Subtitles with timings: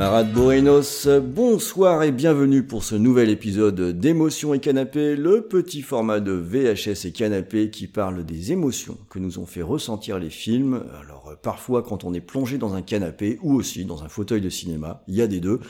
[0.00, 6.20] Camarades Borenos, bonsoir et bienvenue pour ce nouvel épisode d'Émotions et Canapé, le petit format
[6.20, 10.84] de VHS et Canapé qui parle des émotions que nous ont fait ressentir les films.
[11.02, 14.40] Alors euh, parfois quand on est plongé dans un canapé ou aussi dans un fauteuil
[14.40, 15.60] de cinéma, il y a des deux.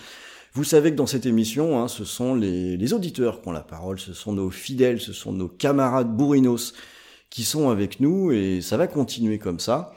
[0.52, 3.62] Vous savez que dans cette émission, hein, ce sont les, les auditeurs qui ont la
[3.62, 6.74] parole, ce sont nos fidèles, ce sont nos camarades bourrinos
[7.30, 9.92] qui sont avec nous et ça va continuer comme ça.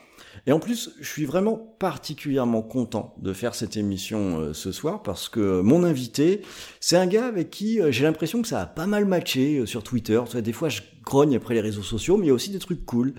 [0.45, 5.01] Et en plus, je suis vraiment particulièrement content de faire cette émission euh, ce soir
[5.01, 6.41] parce que mon invité,
[6.81, 9.65] c'est un gars avec qui euh, j'ai l'impression que ça a pas mal matché euh,
[9.65, 10.21] sur Twitter.
[10.25, 12.51] Tu vois, des fois, je grogne après les réseaux sociaux, mais il y a aussi
[12.51, 13.13] des trucs cool.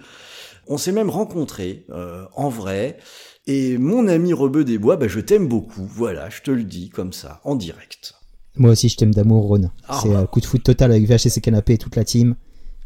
[0.66, 1.86] On s'est même rencontrés
[2.34, 2.96] en vrai.
[3.46, 5.84] Et mon ami Rebeu des Bois, bah, je t'aime beaucoup.
[5.84, 8.14] Voilà, je te le dis comme ça, en direct.
[8.56, 9.70] Moi aussi, je t'aime d'amour, Ron.
[9.86, 10.00] Ah.
[10.02, 12.34] C'est un coup de foot total avec VHS et Canapé et toute la team.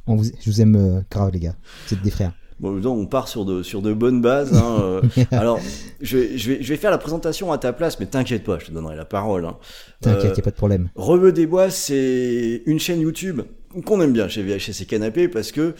[0.08, 1.54] On vous, je vous aime grave, les gars.
[1.86, 2.32] Vous êtes des frères.
[2.60, 4.54] Bon, on part sur de, sur de bonnes bases.
[4.54, 4.78] Hein.
[4.80, 5.00] euh.
[5.30, 5.60] Alors,
[6.00, 8.58] je vais, je, vais, je vais faire la présentation à ta place, mais t'inquiète pas,
[8.58, 9.44] je te donnerai la parole.
[9.44, 9.56] Hein.
[10.00, 10.88] T'inquiète, Euh, y a pas de problème.
[10.94, 13.42] Rebeu des Bois, c'est une chaîne YouTube
[13.84, 15.74] qu'on aime bien chez VHS et Canapé parce que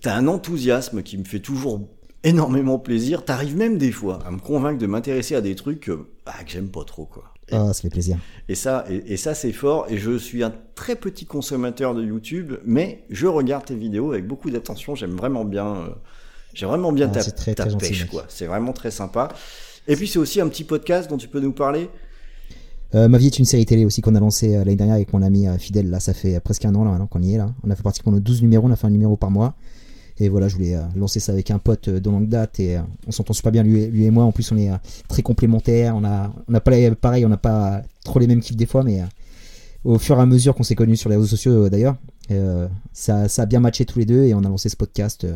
[0.00, 1.86] t'as un enthousiasme qui me fait toujours
[2.24, 3.24] énormément plaisir.
[3.24, 6.50] T'arrives même des fois à me convaincre de m'intéresser à des trucs euh, bah, que
[6.50, 7.24] j'aime pas trop, quoi.
[7.52, 8.16] Ah, ça fait plaisir.
[8.48, 9.86] et ça, et, et ça c'est fort.
[9.88, 14.26] Et je suis un très petit consommateur de YouTube, mais je regarde tes vidéos avec
[14.26, 14.94] beaucoup d'attention.
[14.94, 15.88] J'aime vraiment bien, euh,
[16.54, 18.24] j'ai vraiment bien Ah, ta, c'est très, ta très gentil, pêche, quoi.
[18.28, 19.28] C'est vraiment très sympa.
[19.88, 21.88] Et puis c'est aussi un petit podcast dont tu peux nous parler.
[22.94, 25.12] Euh, Ma vie est une série télé aussi qu'on a lancée euh, l'année dernière avec
[25.12, 25.90] mon ami euh, fidèle.
[25.90, 27.52] Là, ça fait presque un an là, qu'on y est là.
[27.64, 28.66] On a fait pratiquement nos 12 numéros.
[28.66, 29.54] On a fait un numéro par mois.
[30.18, 32.80] Et voilà, je voulais euh, lancer ça avec un pote de longue date et euh,
[33.06, 34.24] on s'entend super bien lui, et- moi.
[34.24, 34.76] En plus, on est euh,
[35.08, 35.94] très complémentaires.
[35.96, 38.66] On a, on a pas les- pareil, on n'a pas trop les mêmes kiffs des
[38.66, 39.02] fois, mais
[39.84, 41.96] au fur et à mesure qu'on s'est connus sur les réseaux sociaux d'ailleurs,
[42.92, 45.26] ça, ça a bien matché tous les deux et on a lancé ce podcast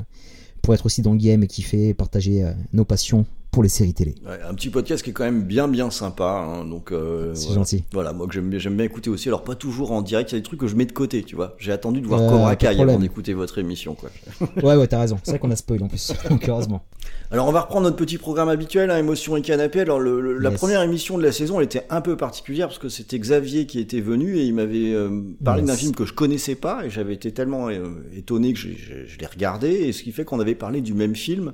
[0.63, 4.15] pour être aussi dans le game et kiffer partager nos passions pour les séries télé.
[4.25, 6.25] Ouais, un petit podcast qui est quand même bien bien sympa.
[6.47, 7.61] hein, donc euh, C'est voilà.
[7.61, 7.85] gentil.
[7.93, 9.29] Voilà, moi que j'aime bien, j'aime bien écouter aussi.
[9.29, 11.23] Alors pas toujours en direct, il y a des trucs que je mets de côté,
[11.25, 11.57] tu vois.
[11.59, 14.11] J'ai attendu de voir Euh, Cobra Kai avant d'écouter votre émission, quoi.
[14.63, 15.19] Ouais, ouais, t'as raison.
[15.25, 16.13] C'est vrai qu'on a spoil en plus.
[16.31, 16.85] Donc, heureusement.
[17.33, 19.81] Alors on va reprendre notre petit programme habituel, hein, émotion et canapé.
[19.81, 20.59] Alors le- le- la Yes.
[20.59, 23.79] première émission de la saison, elle était un peu particulière parce que c'était Xavier qui
[23.81, 25.69] était venu et il m'avait euh, parlé Yes.
[25.71, 27.85] d'un film que je connaissais pas et j'avais été tellement euh,
[28.17, 30.93] étonné que j'ai- j'ai- je l'ai regardé et ce qui fait qu'on avait parlé du
[30.95, 31.53] même film.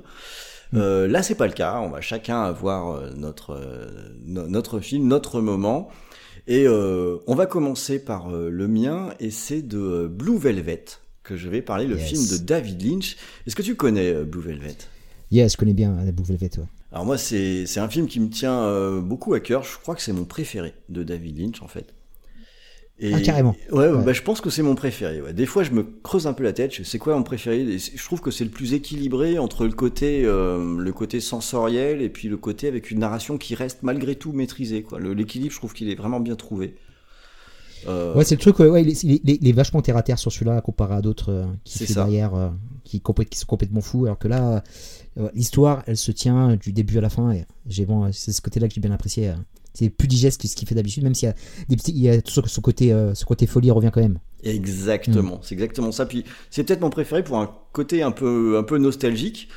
[0.73, 1.79] Euh, là, c'est pas le cas.
[1.81, 3.87] On va chacun avoir euh, notre euh,
[4.25, 5.89] no- notre film, notre moment.
[6.47, 10.85] Et euh, on va commencer par le mien et c'est de Blue Velvet
[11.23, 12.07] que je vais parler, le Yes.
[12.09, 13.17] film de David Lynch.
[13.45, 14.77] Est-ce que tu connais Blue Velvet?
[15.29, 16.51] Yeah, je connais bien la Blue Velvet.
[16.57, 16.63] Ouais.
[16.93, 19.63] alors moi, c'est c'est un film qui me tient beaucoup à cœur.
[19.65, 21.93] Je crois que c'est mon préféré de David Lynch, en fait.
[22.99, 23.55] Et- Ah, carrément.
[23.71, 24.03] Ouais, Ouais.
[24.03, 25.21] Bah, je pense que c'est mon préféré.
[25.21, 25.31] Ouais.
[25.33, 26.73] Des fois, je me creuse un peu la tête.
[26.83, 29.73] Sais quoi mon préféré Et c'est- Je trouve que c'est le plus équilibré entre le
[29.73, 34.15] côté, euh, le côté sensoriel et puis le côté avec une narration qui reste malgré
[34.15, 34.81] tout maîtrisée.
[34.81, 34.99] Quoi.
[34.99, 36.75] L'équilibre, je trouve qu'il est vraiment bien trouvé.
[37.87, 40.01] Euh, Ouais, c'est le truc, ouais, il, est, il est- il est vachement terre à
[40.01, 42.03] terre sur celui-là comparé à d'autres euh, qui C'est ça.
[42.03, 42.49] derrière, euh,
[42.83, 42.99] qui,
[43.35, 44.05] sont complètement fous.
[44.05, 44.63] Alors que là,
[45.35, 47.31] l'histoire, elle se tient du début à la fin.
[47.31, 49.31] Et j'ai bon, c'est ce côté-là que j'ai bien apprécié.
[49.77, 51.35] C'est plus digeste que ce qu'il fait d'habitude, même s'il y a
[51.69, 54.17] des petits, il y a tout ce, côté, euh, ce côté folie revient quand même.
[54.43, 56.05] Exactement, c'est exactement ça.
[56.07, 59.49] Puis c'est peut-être mon préféré pour un côté un peu un peu nostalgique,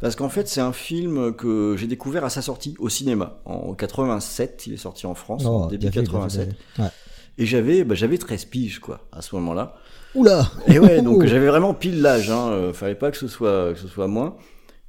[0.00, 3.74] parce qu'en fait c'est un film que j'ai découvert à sa sortie au cinéma en
[3.74, 4.64] 87.
[4.66, 6.48] Il est sorti en France en Oh, début bien fait, bien fait, 87.
[6.48, 6.82] bien fait.
[6.82, 6.88] Ouais.
[7.38, 9.76] Et j'avais bah, j'avais 13 piges quoi à ce moment-là.
[10.16, 12.30] Oula Et ouais, donc j'avais vraiment pile l'âge.
[12.30, 12.48] Hein.
[12.50, 14.34] euh, Fallait pas que ce soit que ce soit moins.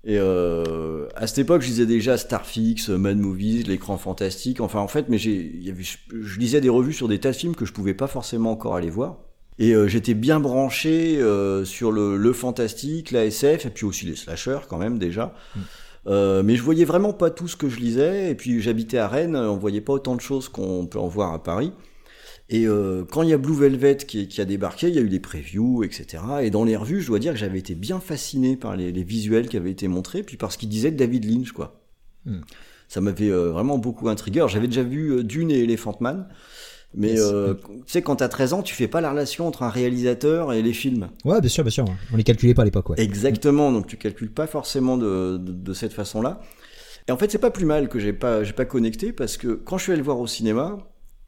[0.05, 4.61] Et euh, à cette époque, je lisais déjà Starfix, Mad Movies, l'écran fantastique.
[4.61, 7.35] Enfin, en fait, mais y avait, je, je lisais des revues sur des tas de
[7.35, 9.17] films que je pouvais pas forcément encore aller voir.
[9.59, 14.05] Et euh, j'étais bien branché euh, sur le, le fantastique, la SF, et puis aussi
[14.05, 15.33] les slashers quand même déjà.
[16.07, 18.31] Euh, mais je voyais vraiment pas tout ce que je lisais.
[18.31, 21.33] Et puis j'habitais à Rennes, on voyait pas autant de choses qu'on peut en voir
[21.33, 21.73] à Paris.
[22.51, 25.01] Et euh, quand il y a Blue Velvet qui, qui a débarqué, il y a
[25.01, 26.23] eu des previews, etc.
[26.41, 29.03] Et dans les revues, je dois dire que j'avais été bien fasciné par les, les
[29.03, 31.79] visuels qui avaient été montrés, puis par ce qu'il disait de David Lynch, quoi.
[32.25, 32.39] Hmm.
[32.87, 34.39] Ça m'avait euh, vraiment beaucoup intrigué.
[34.39, 36.27] Alors j'avais déjà vu euh, Dune et Elephant Man,
[36.95, 37.19] mais Yes.
[37.21, 40.51] euh, tu sais, quand t'as 13 ans, tu fais pas la relation entre un réalisateur
[40.51, 41.09] et les films.
[41.25, 41.85] Ouais, bien sûr, bien sûr.
[42.11, 42.99] On les calculait pas à l'époque, ouais.
[42.99, 46.41] Exactement, donc tu calcules pas forcément de, de, de cette façon-là.
[47.07, 49.49] Et en fait, c'est pas plus mal que j'ai pas, j'ai pas connecté parce que
[49.49, 50.79] quand je suis allé le voir au cinéma,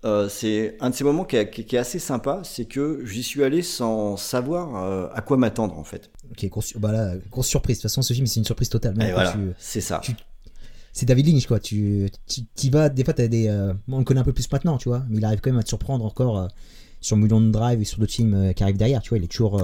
[0.04, 3.22] euh, c'est un de ces moments qui est, qui est assez sympa, c'est que j'y
[3.24, 6.10] suis allé sans savoir euh, à quoi m'attendre en fait.
[6.32, 7.78] Ok, grosse, bah là, grosse surprise.
[7.78, 8.96] De toute façon, ce film, c'est une surprise totale.
[9.14, 10.00] Voilà, c'est ça.
[10.04, 10.16] tu-
[10.94, 11.60] c'est David Lynch, quoi.
[11.60, 13.48] Tu, tu y vas, des fois, t'as des.
[13.48, 15.60] euh, on le connaît un peu plus maintenant, tu vois, mais il arrive quand même
[15.60, 16.48] à te surprendre encore
[17.00, 19.18] sur Mulholland Drive et sur d'autres films qui arrivent derrière, tu vois.
[19.20, 19.62] Il est toujours.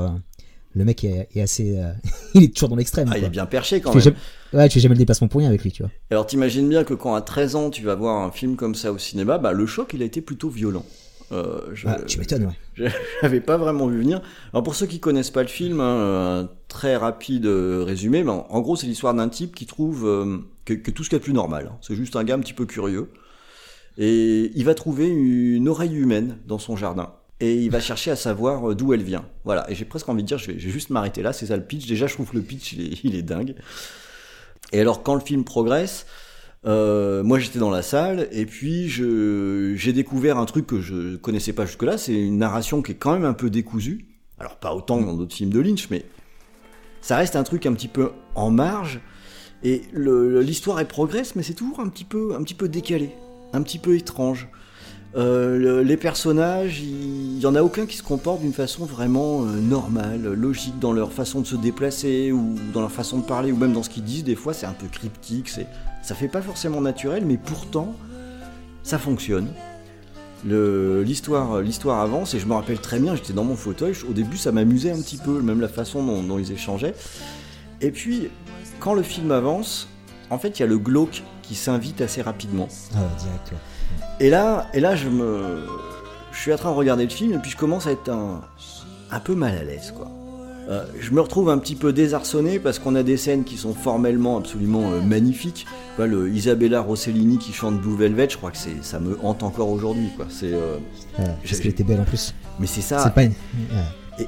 [0.77, 1.77] Euh, le mec est, est assez.
[1.77, 1.91] euh,
[2.33, 3.09] il est toujours dans l'extrême.
[3.11, 4.03] Ah, il est bien perché quand Tu même.
[4.03, 4.17] jamais-
[4.53, 5.91] Ouais, tu fais jamais le déplacement pour rien avec lui, tu vois.
[6.09, 8.91] Alors t'imagines bien que quand à 13 ans tu vas voir un film comme ça
[8.93, 10.85] au cinéma, bah, le choc il a été plutôt violent.
[11.33, 12.53] Euh, je- Ah, tu m'étonnes, ouais.
[12.75, 12.85] Je
[13.21, 14.21] l'avais pas vraiment vu venir.
[14.53, 18.61] Alors pour ceux qui connaissent pas le film, hein, un très rapide euh, résumé, en
[18.61, 21.19] gros c'est l'histoire d'un type qui trouve euh, que, que tout ce qu'il y a
[21.19, 21.69] de plus normal.
[21.71, 21.77] hein.
[21.81, 23.09] C'est juste un gars un petit peu curieux.
[23.97, 27.11] Et il va trouver une oreille humaine dans son jardin.
[27.39, 29.25] Et il va chercher à savoir euh, d'où elle vient.
[29.45, 29.69] Voilà.
[29.69, 31.85] Et j'ai presque envie de dire, je vais, juste m'arrêter là, c'est ça le pitch.
[31.87, 33.55] Déjà je trouve que le pitch il est, il est dingue.
[34.73, 36.05] Et alors quand le film progresse,
[36.65, 41.53] euh, moi j'étais dans la salle et puis j'ai découvert un truc que je connaissais
[41.53, 44.07] pas jusque-là, c'est une narration qui est quand même un peu décousue.
[44.39, 46.05] Alors pas autant que dans d'autres films de Lynch, mais
[47.01, 48.99] ça reste un truc un petit peu en marge.
[49.63, 53.11] Et l'histoire elle progresse, mais c'est toujours un petit peu un petit peu décalé,
[53.53, 54.47] un petit peu étrange.
[55.17, 59.41] Euh, le- les personnages, il y en a aucun qui se comporte d'une façon vraiment
[59.43, 63.51] euh, normale, logique dans leur façon de se déplacer ou dans leur façon de parler
[63.51, 64.23] ou même dans ce qu'ils disent.
[64.23, 65.65] Des fois, c'est un peu cryptique, c'est
[66.03, 67.95] ça fait pas forcément naturel, mais pourtant,
[68.83, 69.47] ça fonctionne.
[70.45, 73.93] L'histoire, l'histoire avance et je me rappelle très bien, j'étais dans mon fauteuil.
[74.07, 76.93] Au début, ça m'amusait un petit peu, même la façon dont, ils échangeaient.
[77.81, 78.29] Et puis,
[78.79, 79.89] quand le film avance,
[80.29, 82.67] en fait, il y a le glauque qui s'invite assez rapidement.
[82.95, 83.51] Ah, direct.
[84.19, 85.59] Et là, et là, je me,
[86.31, 88.41] je suis en train de regarder le film et puis je commence à être un,
[89.11, 90.07] un peu mal à l'aise, quoi.
[90.69, 93.73] Euh, je me retrouve un petit peu désarçonné parce qu'on a des scènes qui sont
[93.73, 95.65] formellement absolument euh, magnifiques.
[95.97, 99.69] Le Isabella Rossellini qui chante Blue Velvet, je crois que c'est, ça me hante encore
[99.69, 100.25] aujourd'hui, quoi.
[100.29, 100.77] C'est, euh,
[101.17, 102.35] parce qu'elle était belle en plus.
[102.59, 103.01] mais c'est ça.
[103.01, 103.33] C'est pas une.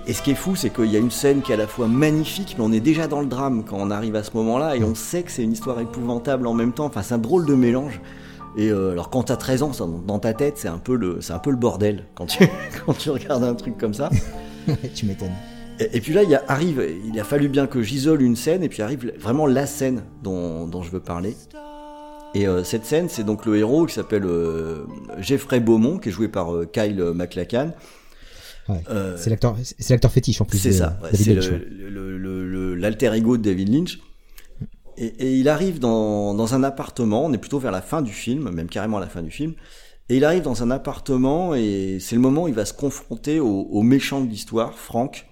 [0.08, 1.68] et ce qui est fou, c'est qu'il y a une scène qui est à la
[1.68, 4.78] fois magnifique, mais on est déjà dans le drame quand on arrive à ce moment-là,
[4.78, 6.86] et on sait que c'est une histoire épouvantable en même temps.
[6.86, 8.00] Enfin, c'est un drôle de mélange.
[8.58, 11.22] Et euh, alors, quand t'as 13 ans, ça, dans ta tête, c'est un peu le,
[11.22, 12.48] c'est un peu le bordel quand tu,
[12.86, 14.10] quand tu regardes un truc comme ça.
[14.96, 15.36] tu m'étonnes.
[15.80, 18.64] Et, et puis là, il a, arrive, il a fallu bien que j'isole une scène,
[18.64, 21.36] et puis arrive vraiment la scène dont, dont je veux parler.
[22.36, 24.86] Et euh, cette scène, c'est donc le héros qui s'appelle euh,
[25.20, 27.72] Jeffrey Beaumont, qui est joué par euh, Kyle MacLachlan.
[28.68, 28.84] Ouais.
[29.18, 30.60] C'est l'acteur, c'est l'acteur fétiche en plus.
[30.60, 34.00] c'est ça, ouais, c'est l'alter ego de David Lynch.
[35.00, 38.68] Et, il arrive dans, un appartement, on est plutôt vers la fin du film, même
[38.68, 39.54] carrément à la fin du film.
[40.10, 43.40] Et il arrive dans un appartement et c'est le moment où il va se confronter
[43.40, 45.28] au, méchant de l'histoire, Frank,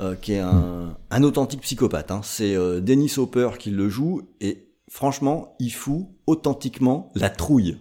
[0.00, 2.10] euh, qui est un, authentique psychopathe.
[2.10, 2.20] hein.
[2.22, 7.78] C'est euh, Dennis Hopper qui le joue et franchement, il fout authentiquement la trouille.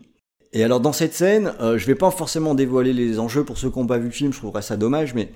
[0.52, 3.70] Et alors dans cette scène, euh, je vais pas forcément dévoiler les enjeux pour ceux
[3.70, 5.32] qui n'ont pas vu le film, je trouverais ça dommage, mais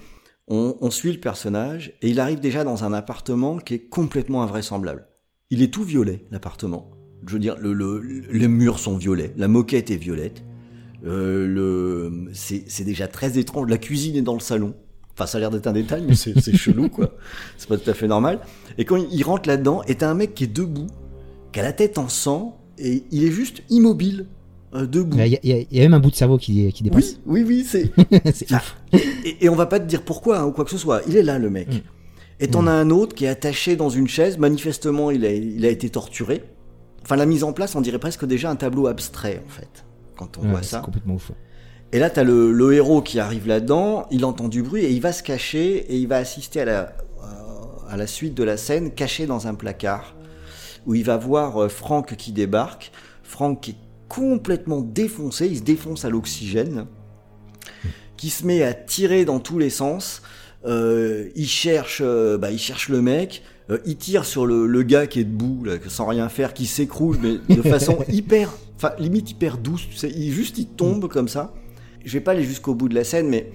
[0.47, 5.07] on suit le personnage et il arrive déjà dans un appartement qui est complètement invraisemblable.
[5.53, 6.89] Il est tout violet, l'appartement.
[7.27, 8.01] Je veux dire, le, le-
[8.31, 10.43] les murs sont violets, la moquette est violette.
[11.05, 13.69] Euh, le, c'est, déjà très étrange.
[13.69, 14.73] La cuisine est dans le salon.
[15.13, 17.11] Enfin, ça a l'air d'être un détail, mais c'est, chelou, quoi.
[17.59, 18.39] C'est pas tout à fait normal.
[18.79, 20.87] Et quand il, rentre là-dedans, et t'as un mec qui est debout,
[21.51, 24.25] qui a la tête en sang, et il est juste immobile,
[24.73, 25.15] euh, debout.
[25.19, 27.19] Il y, a- y y même un bout de cerveau qui, qui dépasse.
[27.27, 27.91] Oui, oui, oui, c'est.
[28.51, 28.63] Ah,
[29.39, 31.01] et on va pas te dire pourquoi hein, ou quoi que ce soit.
[31.07, 31.67] Il est là, le mec.
[31.71, 31.79] Mm.
[32.39, 34.37] Et t'en as un autre qui est attaché dans une chaise.
[34.37, 36.43] Manifestement, il a, il a été torturé.
[37.03, 39.85] Enfin, la mise en place, on dirait presque déjà un tableau abstrait, en fait,
[40.17, 40.79] quand on Ouais, voit c'est ça.
[40.79, 41.17] complètement.
[41.91, 45.01] Et là, t'as le, le héros qui arrive là-dedans, il entend du bruit et il
[45.01, 46.79] va se cacher et il va assister à la,
[47.23, 47.25] euh,
[47.89, 50.15] à la suite de la scène, caché dans un placard,
[50.85, 52.91] où il va voir euh, Franck qui débarque.
[53.21, 53.75] Franck qui est
[54.09, 56.87] complètement défoncé, il se défonce à l'oxygène,
[58.17, 60.21] qui se met à tirer dans tous les sens.
[60.65, 63.43] Euh, il cherche, euh, bah, il cherche le mec.
[63.69, 66.65] euh, il tire sur le, le gars qui est debout, là, sans rien faire, qui
[66.65, 69.87] s'écroule, mais de façon hyper, enfin limite hyper douce.
[69.89, 71.53] Tu sais, il juste il tombe comme ça.
[72.05, 73.51] Je vais pas aller jusqu'au bout de la scène, mais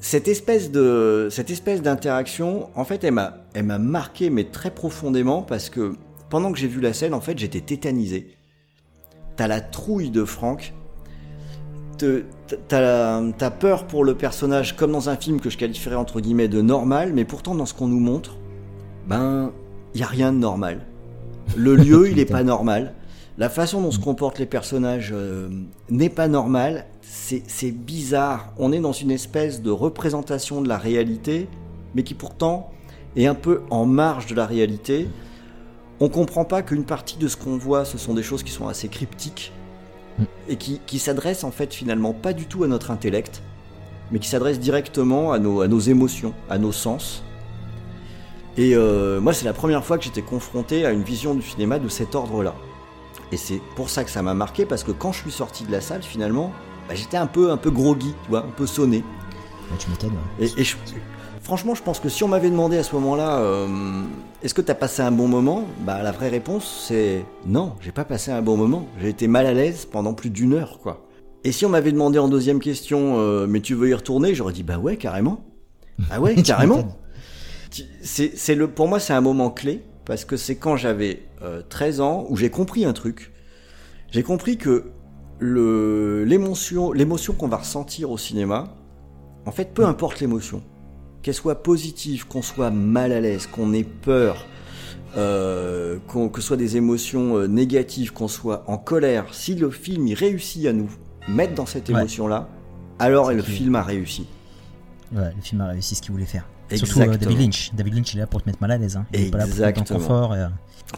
[0.00, 4.70] cette espèce de cette espèce d'interaction, en fait, elle m'a elle m'a marqué mais très
[4.70, 5.94] profondément parce que
[6.30, 8.36] pendant que j'ai vu la scène, en fait, j'étais tétanisé.
[9.36, 10.74] T'as la trouille de Franck.
[11.98, 16.60] T'as peur pour le personnage comme dans un film que je qualifierais entre guillemets de
[16.60, 18.36] normal, mais pourtant dans ce qu'on nous montre,
[19.06, 19.52] ben,
[19.94, 20.86] il y a rien de normal.
[21.56, 22.94] Le lieu, il est pas normal.
[23.38, 25.48] La façon dont se comportent les personnages euh,
[25.90, 26.86] n'est pas normale.
[27.02, 28.52] C'est c'est bizarre.
[28.58, 31.48] On est dans une espèce de représentation de la réalité,
[31.94, 32.70] mais qui pourtant
[33.16, 35.08] est un peu en marge de la réalité.
[36.00, 38.68] On comprend pas qu'une partie de ce qu'on voit, ce sont des choses qui sont
[38.68, 39.52] assez cryptiques.
[40.48, 43.42] Et qui, qui s'adresse en fait finalement pas du tout à notre intellect,
[44.10, 47.22] mais qui s'adresse directement à nos, à nos émotions, à nos sens.
[48.56, 51.78] Et euh, moi, c'est la première fois que j'étais confronté à une vision du cinéma
[51.78, 52.54] de cet ordre-là.
[53.30, 55.70] Et c'est pour ça que ça m'a marqué, parce que quand je suis sorti de
[55.70, 56.52] la salle, finalement,
[56.88, 59.04] bah, j'étais un peu, un peu groggy, tu vois, un peu sonné.
[59.70, 60.16] Ouais, tu m'étonnes.
[60.40, 60.46] ouais.
[60.56, 60.76] Et, et je-
[61.48, 63.66] franchement, je pense que si on m'avait demandé à ce moment-là, euh,
[64.42, 68.04] est-ce que t'as passé un bon moment Bah, la vraie réponse, c'est non, j'ai pas
[68.04, 68.86] passé un bon moment.
[69.00, 71.08] J'ai été mal à l'aise pendant plus d'une heure, quoi.
[71.44, 74.52] Et si on m'avait demandé en deuxième question, euh, mais tu veux y retourner J'aurais
[74.52, 75.42] dit, bah ouais, carrément.
[76.10, 76.86] Ah ouais, carrément.
[78.02, 81.62] C'est, c'est le, pour moi, c'est un moment clé parce que c'est quand j'avais euh,
[81.66, 83.32] 13 ans où j'ai compris un truc.
[84.10, 84.90] J'ai compris que
[85.38, 88.74] le, l'émotion, l'émotion qu'on va ressentir au cinéma,
[89.46, 90.62] en fait, peu importe l'émotion,
[91.28, 94.46] qu'elle soit positive, qu'on soit mal à l'aise, qu'on ait peur,
[95.18, 100.06] euh, que ce soit des émotions euh, négatives, qu'on soit en colère, si le film
[100.06, 100.88] il réussit à nous
[101.28, 101.96] mettre dans cette Ouais.
[102.00, 102.48] émotion-là,
[102.98, 104.26] alors le film a réussi.
[105.14, 106.46] Ouais, le film a réussi ce qu'il voulait faire.
[106.70, 107.30] Surtout euh, Exactement.
[107.30, 107.70] David Lynch.
[107.74, 108.96] David Lynch, il est là pour te mettre mal à l'aise.
[108.96, 109.04] Hein.
[109.12, 109.98] Il est pas là pour te mettre Exactement.
[109.98, 110.34] confort.
[110.34, 110.46] et, euh,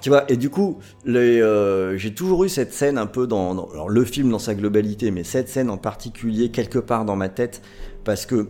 [0.01, 3.69] Tu vois, et du coup, euh, j'ai toujours eu cette scène un peu dans, dans-
[3.73, 7.29] alors le film dans sa globalité, mais cette scène en particulier quelque part dans ma
[7.29, 7.63] tête,
[8.05, 8.49] parce que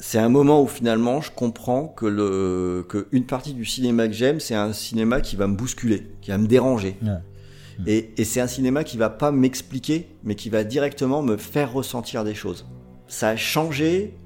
[0.00, 4.14] c'est un moment où finalement je comprends que le, que une partie du cinéma que
[4.14, 6.96] j'aime, c'est un cinéma qui va me bousculer, qui va me déranger.
[7.02, 7.10] Ouais.
[7.86, 11.72] Et, et c'est un cinéma qui va pas m'expliquer, mais qui va directement me faire
[11.72, 12.66] ressentir des choses.
[13.08, 14.16] Ça a changé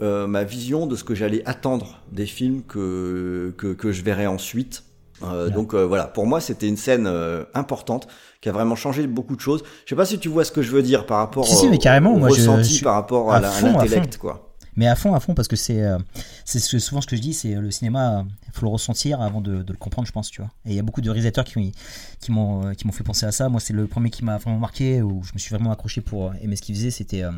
[0.00, 4.26] euh, ma vision de ce que j'allais attendre des films que, que, que je verrais
[4.26, 4.84] ensuite.
[5.22, 5.48] Euh.
[5.50, 8.08] Donc euh, voilà, pour moi c'était une scène euh, importante
[8.40, 9.62] qui a vraiment changé beaucoup de choses.
[9.84, 11.66] Je sais pas si tu vois ce que je veux dire par rapport Si, si,
[11.66, 14.51] au, mais carrément, au moi, je- ressenti je suis par rapport à à l'intellect quoi.
[14.76, 15.98] Mais à fond, à fond, parce que c'est euh,
[16.44, 19.40] c'est souvent ce que je dis, c'est euh, le cinéma, il faut le ressentir avant
[19.40, 20.50] de, de le comprendre, je pense, tu vois.
[20.64, 21.72] Et il y a beaucoup de réalisateurs qui,
[22.20, 23.48] qui m'ont euh, qui m'ont fait penser à ça.
[23.48, 26.28] Moi, c'est le premier qui m'a vraiment marqué, où je me suis vraiment accroché pour
[26.28, 27.30] euh, aimer ce qu'il faisait, c'était euh,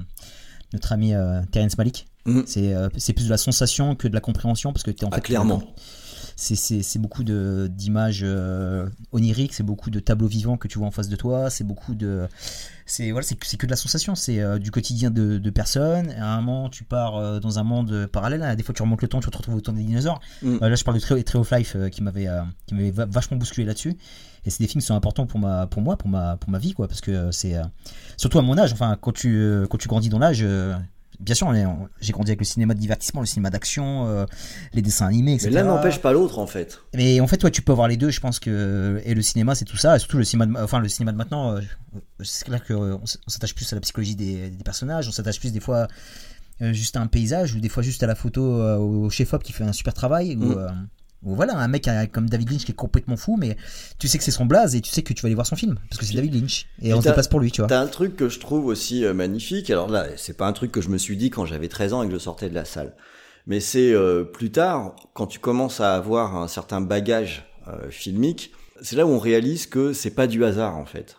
[0.73, 2.07] notre ami euh, Terrence Malick.
[2.27, 2.45] Mhm.
[2.47, 5.09] C'est euh, c'est plus de la sensation que de la compréhension, parce que t'es en
[5.11, 5.63] Ah, fait clairement.
[6.37, 11.09] C'est beaucoup d'images euh, oniriques, c'est beaucoup de tableaux vivants que tu vois en face
[11.09, 12.27] de toi, c'est beaucoup de.
[12.87, 16.11] C'est voilà, c'est que de la sensation, c'est euh, du quotidien de, de personnes.
[16.11, 19.01] À un moment, tu pars euh, dans un monde parallèle, hein, des fois tu remontes
[19.01, 20.21] le temps, tu te retrouves au temps des dinosaures.
[20.43, 20.59] Mm.
[20.61, 22.29] Euh, là, je parle de Tree, Tree of Life qui m'avait
[22.67, 23.97] qui m'avait va- vachement bousculé là-dessus.
[24.47, 26.59] Et c'est des films qui sont importants pour ma pour moi, pour ma pour ma
[26.59, 27.55] vie, quoi, parce que c'est
[28.17, 28.73] surtout à mon âge.
[28.73, 30.45] Enfin, quand tu quand tu grandis dans l'âge.
[31.15, 31.53] Euh, Bien sûr,
[32.01, 34.27] j'ai grandi avec le cinéma de divertissement, le cinéma d'action, euh,
[34.73, 35.49] les dessins animés, etc.
[35.51, 36.81] Mais l'un n'empêche pas l'autre en fait.
[36.95, 38.11] Mais en fait, toi, tu peux avoir les deux.
[38.11, 39.97] Je pense que et le cinéma, c'est tout ça.
[39.97, 41.57] Et surtout le cinéma, de, enfin le cinéma de maintenant.
[41.57, 41.61] euh,
[42.23, 45.09] c'est clair qu'on on s'attache plus à la psychologie des, des personnages.
[45.09, 45.89] On s'attache plus des fois
[46.63, 49.43] euh, juste à un paysage ou des fois juste à la photo euh, au chef-op
[49.43, 50.37] qui fait un super travail.
[50.37, 50.59] Ou, Mm.
[50.59, 50.69] euh,
[51.25, 53.57] ou voilà, un mec euh, comme David Lynch qui est complètement fou, mais
[53.99, 55.57] tu sais que c'est son blaze et tu sais que tu vas aller voir son
[55.57, 57.69] film parce que c'est David Lynch et on se déplace pour lui, tu vois.
[57.69, 59.71] T'as un truc que je trouve aussi euh, magnifique.
[59.71, 62.03] Alors là, c'est pas un truc que je me suis dit quand j'avais 13 ans
[62.03, 62.95] et que je sortais de la salle.
[63.47, 68.53] Mais c'est euh, plus tard, quand tu commences à avoir un certain bagage euh, filmique,
[68.81, 71.19] c'est là où on réalise que c'est pas du hasard en fait.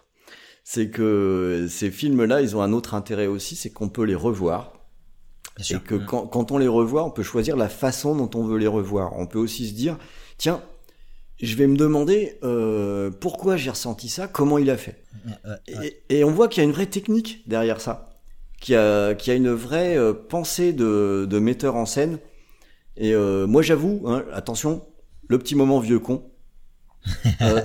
[0.64, 4.74] C'est que ces films-là, ils ont un autre intérêt aussi, c'est qu'on peut les revoir.
[5.56, 5.84] Bien Et sûr.
[5.84, 8.68] que quand, quand on les revoit, on peut choisir la façon dont on veut les
[8.68, 9.18] revoir.
[9.18, 9.98] On peut aussi se dire,
[10.38, 10.62] tiens,
[11.42, 15.04] je vais me demander euh, pourquoi j'ai ressenti ça, comment il a fait.
[15.74, 15.94] Ouais.
[16.10, 18.20] Et, et on voit qu'il y a une vraie technique derrière ça,
[18.62, 22.20] qu'il y a, qu'il y a une vraie euh, pensée de, de metteur en scène.
[22.98, 24.86] Et euh, moi j'avoue, hein, attention,
[25.28, 26.24] le petit moment vieux con,
[27.42, 27.62] euh,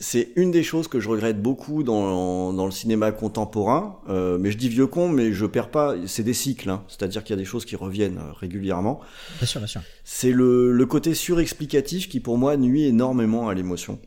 [0.00, 4.00] c'est une des choses que je regrette beaucoup dans, dans le cinéma contemporain.
[4.08, 5.94] Euh, mais je dis vieux con, mais je perds pas.
[6.06, 9.00] C'est des cycles, hein, c'est-à-dire qu'il y a des choses qui reviennent euh, régulièrement.
[9.38, 9.80] Bien sûr, bien sûr.
[10.02, 14.00] C'est le, le côté surexplicatif qui pour moi nuit énormément à l'émotion.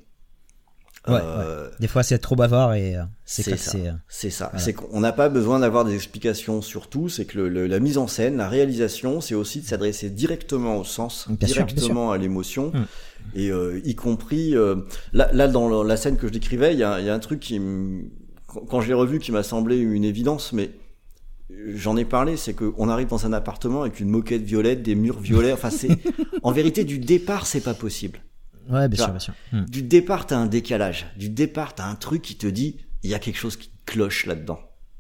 [1.05, 3.74] Ouais, Euh, Des fois, c'est trop bavard et c'est ça.
[4.08, 4.29] c'est.
[4.29, 4.46] ça.
[4.51, 4.63] Voilà.
[4.63, 7.10] C'est qu'on n'a pas besoin d'avoir des explications sur tout.
[7.10, 10.77] C'est que le- le- la mise en scène, la réalisation, c'est aussi de s'adresser directement
[10.77, 12.86] au sens, Bien sûr, bien directement à l'émotion, Mm.
[13.36, 14.75] Et euh, y compris euh,
[15.12, 17.20] là, là dans la scène que je décrivais, il y a, il y a un
[17.20, 17.60] truc qui,
[18.48, 20.72] quand je l'ai revu, qui m'a semblé une évidence, mais
[21.75, 24.96] j'en ai parlé, c'est que on arrive dans un appartement avec une moquette violette, des
[24.96, 25.53] murs violets.
[25.53, 25.98] Enfin, c'est
[26.42, 28.20] en vérité du départ, c'est pas possible.
[28.70, 29.34] Ouais, bien sûr, bien sûr.
[29.51, 29.65] Hmm.
[29.65, 31.08] Du départ, t'as un décalage.
[31.18, 34.25] Du départ, t'as un truc qui te dit, il y a quelque chose qui cloche
[34.25, 34.60] là-dedans.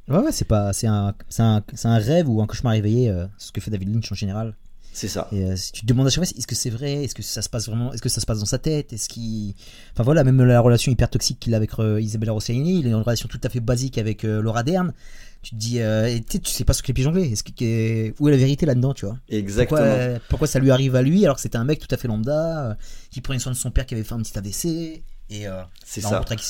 [0.09, 3.25] Ouais, ouais, c'est pas, c'est un, c'est un, un rêve ou un cauchemar réveillé, euh,
[3.37, 4.57] ce que fait David Lynch en général.
[4.93, 5.27] C'est ça.
[5.31, 7.23] Et euh, si tu te demandes à chaque fois, est-ce que c'est vrai, est-ce que
[7.23, 9.55] ça se passe vraiment, est-ce que ça se passe dans sa tête, est-ce qu'il,
[9.93, 12.89] enfin voilà, même la relation hyper toxique qu'il a avec euh, Isabella Rossellini, il a
[12.89, 14.93] une relation tout à fait basique avec euh, Laura Dern.
[15.41, 17.23] Tu te dis, euh, et tu sais, pas sur quel pied jongler.
[17.33, 19.17] Est-ce que, où est la vérité là-dedans, tu vois?
[19.29, 19.81] Exactement.
[19.81, 22.07] pourquoi, pourquoi ça lui arrive à lui alors que c'était un mec tout à fait
[22.07, 22.77] lambda
[23.09, 25.47] qui prenait soin de son père qui avait fait un petit AVC et
[25.83, 26.09] C'est ça.
[26.09, 26.43] rencontre avec,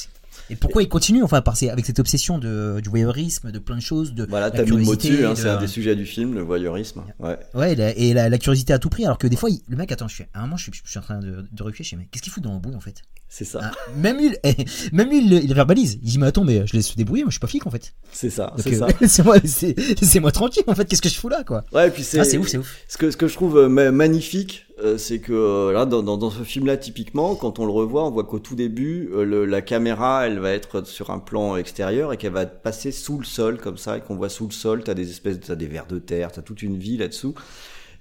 [0.49, 3.81] Et pourquoi il continue enfin par avec cette obsession de, du voyeurisme, de plein de
[3.81, 6.05] choses, de Voilà, t'as mis le mot dessus, hein, de- c'est un des sujets du
[6.05, 7.03] film, le voyeurisme.
[7.19, 7.37] Ouais.
[7.53, 9.61] Ouais, et la, et la, la curiosité à tout prix, alors que des fois, il-
[9.67, 11.45] le mec, attends, je suis, à un moment, je suis, je suis en train de,
[11.51, 12.95] de reculer, je mais qu'est-ce qu'il fout dans l'embrouille en fait?
[13.29, 14.35] C'est ça, Hein, Même lui,
[14.93, 15.97] même lui, il, le- il le verbalise.
[16.03, 17.71] Il dit, mais attends, mais je laisse se débrouiller, moi je suis pas flic en
[17.71, 17.93] fait.
[18.11, 18.87] c'est ça, c'est euh, ça.
[19.01, 21.63] laissez-moi laissez- laissez-moi tranquille en fait, qu'est-ce que je fous là quoi?
[21.73, 22.77] Ouais, et puis c'est Ah, c'est ouf, c'est ouf.
[22.87, 26.01] Ce que, ce que je trouve euh, ma- magnifique, euh, c'est que euh, là, dans,
[26.03, 29.23] dans, dans ce film-là, typiquement, quand on le revoit, on voit qu'au tout début, euh,
[29.23, 33.17] le- la caméra, elle va être sur un plan extérieur et qu'elle va passer sous
[33.19, 35.67] le sol, comme ça, et qu'on voit sous le sol, t'as des espèces, t'as des
[35.67, 37.35] vers de terre, t'as toute une vie là-dessous.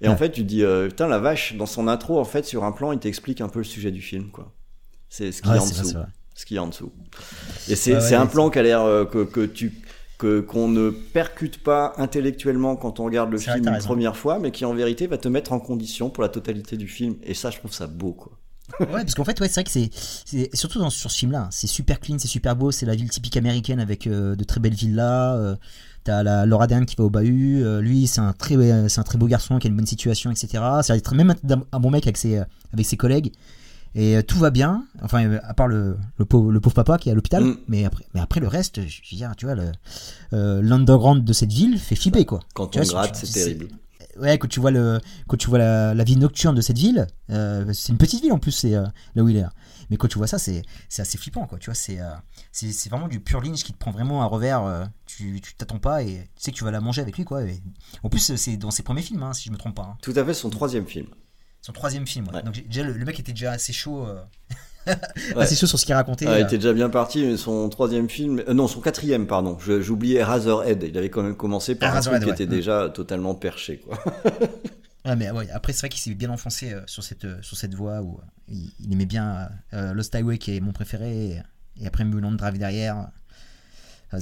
[0.01, 2.43] Et en fait, tu te dis, euh, putain, la vache, dans son intro, en fait,
[2.43, 4.51] sur un plan, il t'explique un peu le sujet du film, quoi.
[5.09, 5.93] C'est ce qu'il y Ouais, a en dessous.
[5.93, 6.05] vrai.
[6.35, 6.91] Ce qu'il y a en dessous.
[7.69, 9.71] Et c'est ouais, un plan qui a l'air que, que tu
[10.23, 13.87] que qu'on ne percute pas intellectuellement quand on regarde le vrai, film une raison.
[13.87, 16.87] première fois, mais qui en vérité va te mettre en condition pour la totalité du
[16.87, 17.15] film.
[17.23, 18.31] Et ça, je trouve ça beau, quoi.
[18.79, 21.67] Ouais, parce qu'en fait, ouais, c'est vrai que c'est, surtout dans, sur ce film-là, c'est
[21.67, 24.73] super clean, c'est super beau, c'est la ville typique américaine avec euh, de très belles
[24.73, 25.35] villas.
[25.37, 25.55] euh,
[26.05, 27.63] T'as la Laura Dern qui va au bahut.
[27.63, 28.55] euh, lui, c'est un très,
[28.89, 30.63] c'est un très beau garçon qui a une bonne situation, etc.
[30.81, 33.31] C'est même un, un bon mec avec ses, euh, avec ses collègues.
[33.95, 34.85] Et euh, tout va bien.
[35.01, 37.43] Enfin, euh, à part le, le, pauvre, le pauvre papa qui est à l'hôpital.
[37.43, 37.57] Mm.
[37.67, 39.55] Mais après, mais après le reste, je veux dire, tu vois,
[40.33, 42.39] euh, l'underground de cette ville fait flipper, quoi.
[42.53, 43.67] Quand Tu on vois, gratte, c'est terrible.
[44.19, 47.07] Ouais, quand tu vois le, quand tu vois la, la vie nocturne de cette ville,
[47.31, 48.85] euh, c'est une petite ville en plus, c'est euh,
[49.15, 49.41] là où il est.
[49.41, 49.51] là.
[49.89, 51.57] Mais quand tu vois ça, c'est, c'est assez flippant, quoi.
[51.59, 51.99] Tu vois, c'est,
[52.51, 54.87] c'est, c'est vraiment du pur lynch qui te prend vraiment un revers.
[55.05, 57.43] tu, tu t'attends pas et tu sais que tu vas la manger avec lui, quoi.
[57.43, 57.61] Et-
[58.01, 59.83] en plus, c'est dans ses premiers films, hein, si je me trompe pas.
[59.93, 59.97] hein.
[60.01, 61.07] Tout à fait, son troisième film.
[61.63, 62.27] Son troisième film.
[62.27, 62.35] ouais.
[62.35, 62.43] Ouais.
[62.43, 64.21] Donc déjà, le, le mec était déjà assez chaud, euh,
[65.37, 66.25] assez chaud sur ce qu'il racontait.
[66.25, 66.43] Il euh.
[66.43, 69.57] était déjà bien parti, mais son troisième film, euh, non, son quatrième, pardon.
[69.59, 70.83] J'oubliais Razorhead.
[70.83, 73.97] Il avait quand même commencé par Ah, un qui était déjà totalement perché, quoi.
[75.05, 77.57] Ouais, mais ouais, après, c'est vrai qu'il s'est bien enfoncé euh, sur, cette, euh, sur
[77.57, 81.41] cette voie où euh, il, il aimait bien Lost Highway, qui est mon préféré, et,
[81.81, 83.09] et après Mulholland Drive derrière.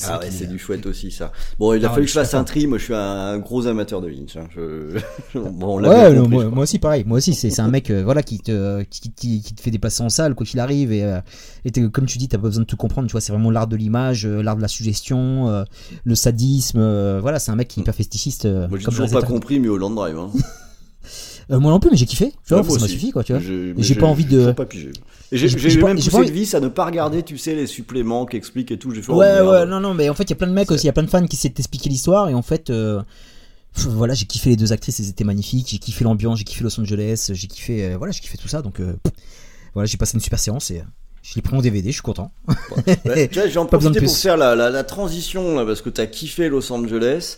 [0.04, 1.32] Ah vrai ouais, c'est est- du chouette aussi, ça.
[1.60, 2.68] Bon, il a Ah, fallu que je fasse un tri.
[2.68, 4.38] Moi, je suis un gros amateur de Lynch.
[4.38, 4.48] hein.
[4.56, 4.98] Je...
[5.40, 6.56] bon, on l'a bien Ouais, non, compris, moi, je crois.
[6.56, 7.04] moi aussi pareil.
[7.06, 9.72] Moi aussi, c'est c'est un mec euh, voilà qui te qui, qui- qui te fait
[9.72, 11.20] dépasser en salle quoi qu'il arrive et, euh,
[11.66, 13.08] et t'es- comme tu dis, t'as pas besoin de tout comprendre.
[13.08, 15.64] Tu vois, c'est vraiment l'art de l'image, euh, l'art de la suggestion, euh,
[16.04, 16.80] le sadisme.
[16.80, 18.46] euh, voilà, c'est un mec qui est hyper fétichiste.
[18.46, 20.18] euh, Moi, j'ai toujours pas compris, mais Holland Drive.
[20.18, 20.30] Hein.
[21.52, 22.32] Euh, moi non plus, mais j'ai kiffé.
[22.48, 23.24] Tu vois, Ouais, ça m'a suffi quoi.
[23.24, 23.42] Tu vois.
[23.42, 24.92] J'ai pas envie de- pas pigé.
[25.32, 25.48] J'ai
[25.82, 28.38] même poussé pas le envie- vice à ne pas regarder, tu sais, les suppléments qui
[28.38, 28.92] expliquent et tout.
[28.94, 30.54] J'ai fait, oh, Ouais, ouais, non, non, mais en fait, il y a plein de
[30.54, 32.70] mecs aussi, il y a plein de fans qui s'est expliqué l'histoire, et en fait,
[32.70, 33.02] euh,
[33.76, 36.64] pff, voilà, j'ai kiffé les deux actrices, elles étaient magnifiques, j'ai kiffé l'ambiance, j'ai kiffé
[36.66, 38.94] Los Angeles, j'ai kiffé, euh, voilà, j'ai kiffé tout ça, donc euh,
[39.74, 40.84] voilà, j'ai passé une super séance et euh,
[41.24, 42.32] je l'ai pris en DVD, je suis content.
[43.06, 45.56] Ouais, tu vois, j'ai en Pas besoin de profité pour faire la, la, la transition
[45.56, 47.38] là, parce que t'as kiffé Los Angeles.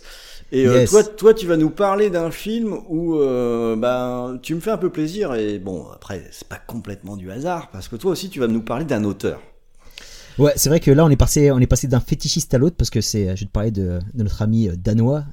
[0.54, 0.90] Et euh, Yes.
[0.90, 4.76] toi, toi, tu vas nous parler d'un film où euh, ben, tu me fais un
[4.78, 5.34] peu plaisir.
[5.34, 8.62] Et bon, après, c'est pas complètement du hasard parce que toi aussi, tu vas nous
[8.62, 9.40] parler d'un auteur.
[10.38, 12.76] Ouais, c'est vrai que là, on est passé, on est passé d'un fétichiste à l'autre
[12.76, 15.24] parce que c'est, je vais te parler de, de notre ami euh, danois,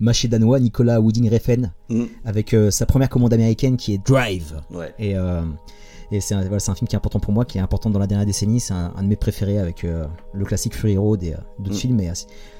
[0.00, 2.04] mâché danois, Nicolas Wooding Refn, Mm.
[2.24, 4.60] avec euh, sa première commande américaine qui est Drive.
[4.70, 4.92] Ouais.
[4.98, 5.42] Et, euh,
[6.12, 7.90] et c'est un, voilà, c'est un film qui est important pour moi, qui est important
[7.90, 8.60] dans la dernière décennie.
[8.60, 11.76] C'est un, un de mes préférés avec euh, le classique Fury Road et euh, d'autres
[11.76, 11.80] Mm.
[11.80, 12.00] films.
[12.00, 12.12] Et, euh,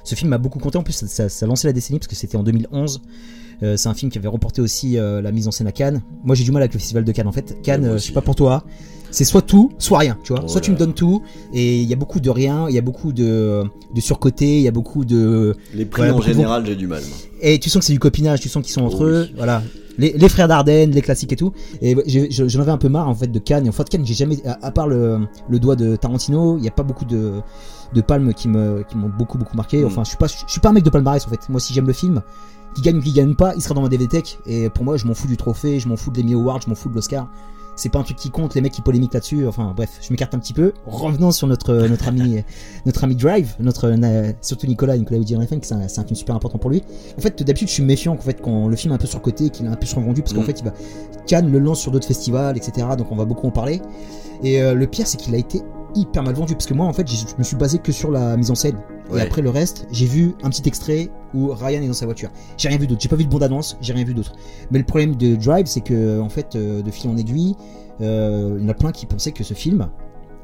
[0.05, 0.79] ce film m'a beaucoup compté.
[0.79, 3.01] En plus, ça, ça, ça a lancé la décennie parce que c'était en 2011.
[3.63, 6.03] Euh, c'est un film qui avait remporté aussi la mise en scène à Cannes.
[6.25, 7.29] Moi, j'ai du mal avec le festival de Cannes.
[7.29, 8.65] En fait, Cannes, je sais pas pour toi.
[9.13, 10.41] C'est soit tout, soit rien, tu vois.
[10.45, 12.79] Oh soit tu me donnes tout, et il y a beaucoup de rien, il y
[12.79, 13.63] a beaucoup de,
[13.95, 17.03] de surcoté, il y a beaucoup de, Les prix Voilà, en général, j'ai du mal.
[17.07, 17.19] moi.
[17.43, 19.35] et tu sens que c'est du copinage, tu sens qu'ils sont entre Oh eux, oui.
[19.37, 19.63] voilà.
[19.99, 21.53] Les, les frères Dardenne, les classiques et tout.
[21.81, 23.67] Et j'ai- je- j'en avais un peu marre en fait de Cannes.
[23.67, 26.63] Et en fait, Cannes, j'ai jamais, à, à part le, le doigt de Tarantino, il
[26.63, 27.33] n'y a pas beaucoup de,
[27.95, 29.83] de palmes qui me, qui m'ont beaucoup beaucoup marqué.
[29.83, 29.87] Mm.
[29.87, 31.49] Enfin, je suis pas, je suis pas un mec de palmarès en fait.
[31.49, 32.23] Moi, si j'aime le film,
[32.75, 34.39] qui gagne ou qui gagne pas, il sera dans ma DVD Tech.
[34.47, 36.69] Et pour moi, je m'en fous du trophée, je m'en fous de l'Emmy Award, je
[36.71, 37.29] m'en fous de l'Oscar.
[37.75, 39.47] C'est pas un truc qui compte, les mecs qui polémiquent là-dessus.
[39.47, 40.73] Enfin, bref, je m'écarte un petit peu.
[40.87, 42.43] Revenons sur notre, notre ami,
[42.87, 46.35] notre ami Drive, notre, euh, surtout Nicolas, Nicolas Woody Refn, que c'est un, film super
[46.35, 46.83] important pour lui.
[47.17, 49.51] En fait, d'habitude, je suis méfiant en fait, quand le film est un peu surcoté,
[49.51, 50.47] qu'il est un peu survendu, parce qu'en Mm.
[50.47, 50.73] fait, il va
[51.27, 52.87] Cannes le lance sur d'autres festivals, etc.
[52.99, 53.81] Donc, on va beaucoup en parler.
[54.43, 55.63] Et euh, le pire, c'est qu'il a été
[55.95, 58.37] hyper mal vendu, parce que moi, en fait, je me suis basé que sur la
[58.37, 58.77] mise en scène.
[59.19, 62.31] Et après le reste, j'ai vu un petit extrait où Ryan est dans sa voiture.
[62.57, 63.01] J'ai rien vu d'autre.
[63.03, 63.77] J'ai pas vu de bande annonce.
[63.81, 64.33] J'ai rien vu d'autre.
[64.71, 67.55] Mais le problème de Drive, c'est que en fait, euh, de fil en aiguille,
[68.01, 69.89] euh, il y en a plein qui pensaient que ce film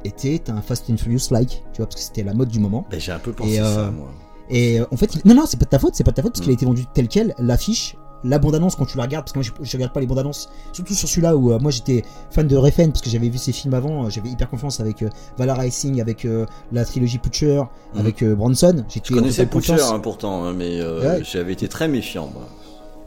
[0.05, 2.87] était un Fast and Furious like, tu vois, parce que c'était la mode du moment.
[2.91, 4.09] Ben, j'ai un peu pensé Et, euh, ça, moi.
[4.51, 6.17] Et euh, en fait, il- non, non, c'est pas de ta faute, c'est pas de
[6.17, 6.57] ta faute, parce qu'il a Mm.
[6.57, 9.65] été vendu tel quel, l'affiche, la bande-annonce quand tu la regardes, parce que moi je,
[9.65, 12.89] je regarde pas les bandes-annonces, surtout sur celui-là où euh, moi j'étais fan de Refn,
[12.91, 16.01] parce que j'avais vu ses films avant, euh, j'avais hyper confiance avec euh, Valor Racing,
[16.01, 17.63] avec euh, la trilogie Butcher,
[17.95, 17.99] Mm.
[18.01, 18.85] avec Bronson.
[18.89, 19.81] J'étais Je connaissais confiance.
[19.91, 21.23] hein, pourtant, hein, mais Ouais.
[21.25, 22.31] j'avais été très méfiant.
[22.35, 22.43] Moi.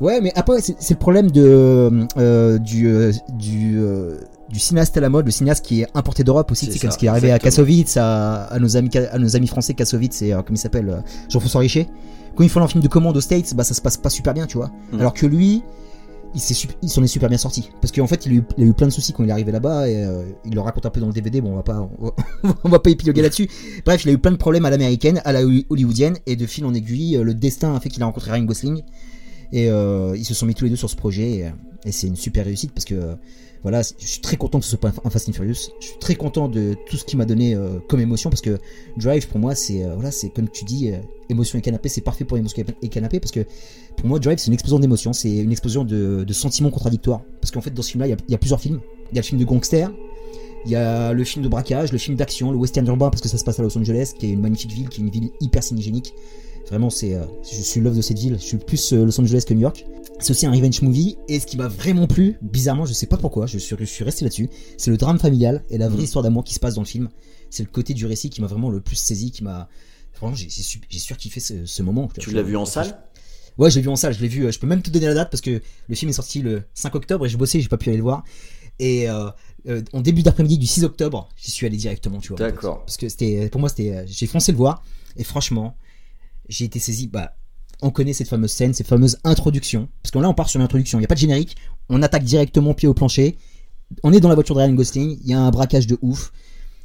[0.02, 4.18] Ouais, mais après, c'est le problème de, euh, du, euh, du, euh,
[4.50, 6.72] du cinéaste à la mode, le cinéaste qui est importé d'Europe aussi.
[6.72, 7.38] C'est comme ce qui est arrivé à.
[7.38, 11.62] Kassovitz, à, à, nos amis, à nos amis français Kassovitz et comment il s'appelle Jean-François
[11.62, 11.88] Richer.
[12.36, 14.34] Quand ils font un film de commande aux States, bah ça se passe pas super
[14.34, 14.72] bien, tu vois.
[14.92, 15.00] Mm.
[15.00, 15.62] Alors que lui,
[16.34, 17.70] il s'en est super bien sorti.
[17.80, 19.34] Parce qu'en fait, il a, eu, il a eu plein de soucis quand il est
[19.34, 21.42] arrivé là-bas et euh, il le raconte un peu dans le DVD.
[21.42, 22.14] Bon, on va pas, on va,
[22.64, 23.50] on va pas épiloguer là-dessus.
[23.86, 26.66] Bref, il a eu plein de problèmes à l'américaine, à la hollywoodienne et de fil
[26.66, 28.82] en aiguille, le destin a fait qu'il a rencontré Ryan Gosling.
[29.54, 31.50] Et euh, ils se sont mis tous les deux sur ce projet et, euh,
[31.90, 33.16] c'est une super réussite parce que euh,
[33.64, 35.70] voilà, je suis très content que ce soit pas un Fast and Furious.
[35.80, 37.56] Je suis très content de tout ce qu'il m'a donné
[37.88, 38.58] comme émotion parce que
[38.98, 40.92] Drive pour moi c'est voilà, c'est comme tu dis
[41.30, 43.46] émotion et canapé, c'est parfait pour émotion et canapé parce que
[43.98, 47.62] pour moi Drive c'est une explosion d'émotions, c'est une explosion de, sentiments contradictoires parce qu'en
[47.62, 48.80] fait dans ce film là il y a- il y, a plusieurs films.
[49.12, 49.92] Il y a le film de gangster,
[50.66, 53.30] il y a le film de braquage, le film d'action, le western urbain parce que
[53.30, 55.30] ça se passe à Los Angeles qui est une magnifique ville, qui est une ville
[55.40, 56.14] hyper cinégénique.
[56.72, 58.38] Vraiment, c'est, euh, je suis l'œuvre de cette ville.
[58.40, 59.86] Je suis plus euh, Los Angeles que New York.
[60.20, 61.18] C'est aussi un revenge movie.
[61.28, 64.04] Et ce qui m'a vraiment plu, bizarrement, je sais pas pourquoi, je suis, je suis
[64.06, 66.04] resté là-dessus, c'est le drame familial et la vraie Mhm.
[66.06, 67.10] histoire d'amour qui se passe dans le film.
[67.50, 69.68] C'est le côté du récit qui m'a vraiment le plus saisi, qui m'a.
[70.18, 72.10] Vraiment, j'ai j'ai su- j'ai surkiffé ce, ce moment.
[72.18, 72.98] Tu l'as vu en salle?
[73.58, 74.46] Ouais, je l'ai vu en salle, je l'ai vu.
[74.46, 76.64] euh, Je peux même te donner la date parce que le film est sorti le
[76.74, 78.24] 5 octobre et je bossais, j'ai pas pu aller le voir.
[78.80, 79.30] Et euh,
[79.68, 82.38] euh, en début d'après-midi du 6 octobre, j'y suis allé directement, tu vois.
[82.38, 82.86] D'accord.
[82.86, 84.82] Parce que c'était, pour moi, c'était, j'ai foncé le voir
[85.18, 85.76] et franchement,
[86.52, 87.08] j'ai été saisi.
[87.08, 87.36] Bah,
[87.82, 89.90] on connaît cette fameuse scène, cette fameuse introduction.
[90.04, 90.98] Parce que là, on part sur l'introduction.
[91.00, 91.56] Il n'y a pas de générique.
[91.90, 93.38] On attaque directement pied au plancher.
[94.04, 95.18] On est dans la voiture de Ryan Gosling.
[95.24, 96.32] Il y a un braquage de ouf.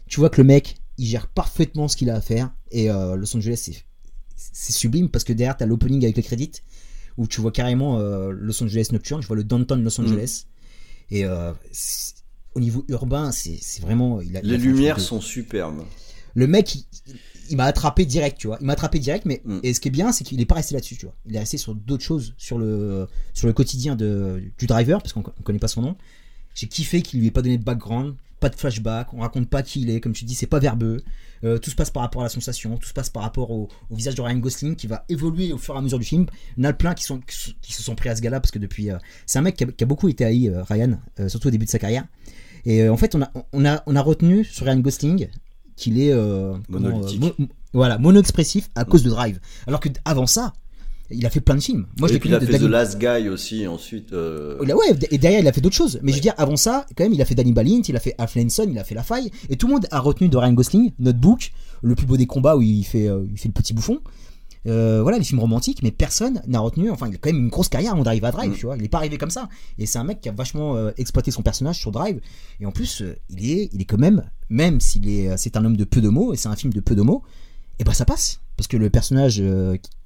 [0.09, 2.51] Tu vois que le mec, il gère parfaitement ce qu'il a à faire.
[2.71, 3.85] Et euh, Los Angeles, c'est,
[4.37, 6.53] c'est sublime parce que derrière, t'as l'opening avec les crédits
[7.19, 9.21] où tu vois carrément euh, Los Angeles nocturne.
[9.21, 10.47] Tu vois le downtown Los Angeles.
[11.11, 11.53] Et euh,
[12.55, 14.21] au niveau urbain, c'est, c'est vraiment.
[14.23, 15.83] il a- il Les a lumières sont superbes.
[16.35, 16.85] le mec, il,
[17.51, 18.59] il m'a attrapé direct, tu vois.
[18.61, 19.59] Il m'a attrapé direct, mais Mm.
[19.63, 21.15] et ce qui est bien, c'est qu'il est pas resté là-dessus, tu vois.
[21.27, 25.13] Il est resté sur d'autres choses, sur le sur le quotidien de du driver, parce
[25.13, 25.97] qu'on on connaît pas son nom.
[26.55, 29.63] J'ai kiffé qu'il lui ait pas donné de background, pas de flashback, on raconte pas
[29.63, 31.03] qui il est, comme tu dis, c'est pas verbeux.
[31.45, 33.69] Euh, tout se passe par rapport à la sensation, tout se passe par rapport au,
[33.91, 36.25] au visage de Ryan Gosling qui va évoluer au fur et à mesure du film.
[36.57, 37.21] Il y en a plein qui sont
[37.61, 39.65] qui se sont pris à ce gars-là parce que depuis, euh, c'est un mec qui
[39.65, 42.07] a, qui a beaucoup été haï, euh, Ryan, euh, surtout au début de sa carrière.
[42.65, 45.29] Et en fait, on a on a on a retenu sur Ryan Gosling
[45.77, 47.33] qu'il est euh, comment, euh, mo-
[47.73, 49.39] voilà mono-expressif à cause de Drive.
[49.67, 50.53] Alors que avant ça,
[51.11, 51.87] il a fait plein de films.
[51.99, 54.13] Moi, je et puis il a fait de The Danny- Last Guy aussi ensuite.
[54.13, 56.01] euh, il a- ouais, et derrière il a fait d'autres choses.
[56.03, 58.01] Mais je veux dire, avant ça, quand même, il a fait Danny Balint, il a
[58.01, 60.37] fait Alf Lenson, il a fait La Faille, et tout le monde a retenu de
[60.37, 63.53] Ryan Gosling, Notebook, le plus beau des combats où il fait, euh, il fait le
[63.53, 64.01] petit bouffon.
[64.67, 66.91] Euh, voilà, les films romantiques, mais personne n'a retenu.
[66.91, 68.55] Enfin, il a quand même une grosse carrière avant d'arriver à Drive, Mm.
[68.57, 68.77] tu vois.
[68.77, 69.49] Il est pas arrivé comme ça.
[69.79, 72.21] Et c'est un mec qui a vachement euh, exploité son personnage sur Drive.
[72.61, 75.65] Et en plus, euh, il est, il est quand même, même s'il est, c'est un
[75.65, 77.23] homme de peu de mots et c'est un film de peu de mots,
[77.79, 79.43] et ben ça passe parce que le personnage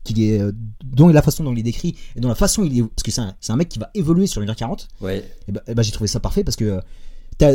[0.03, 0.40] qu'il est,
[0.85, 3.12] dont la façon dont il est décrit et dont la façon il est, parce que
[3.12, 4.88] c'est un, un mec qui va évoluer sur 1h40.
[5.01, 5.25] Ouais.
[5.46, 6.81] Et ben, eh ben, j'ai trouvé ça parfait parce que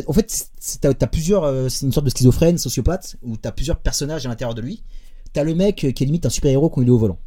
[0.08, 4.26] en fait c'est- t'as, plusieurs c'est une sorte de schizophrène sociopathe où t'as plusieurs personnages
[4.26, 4.84] à l'intérieur de lui
[5.36, 7.20] t'as le mec qui est limite un super héros quand il est au volant.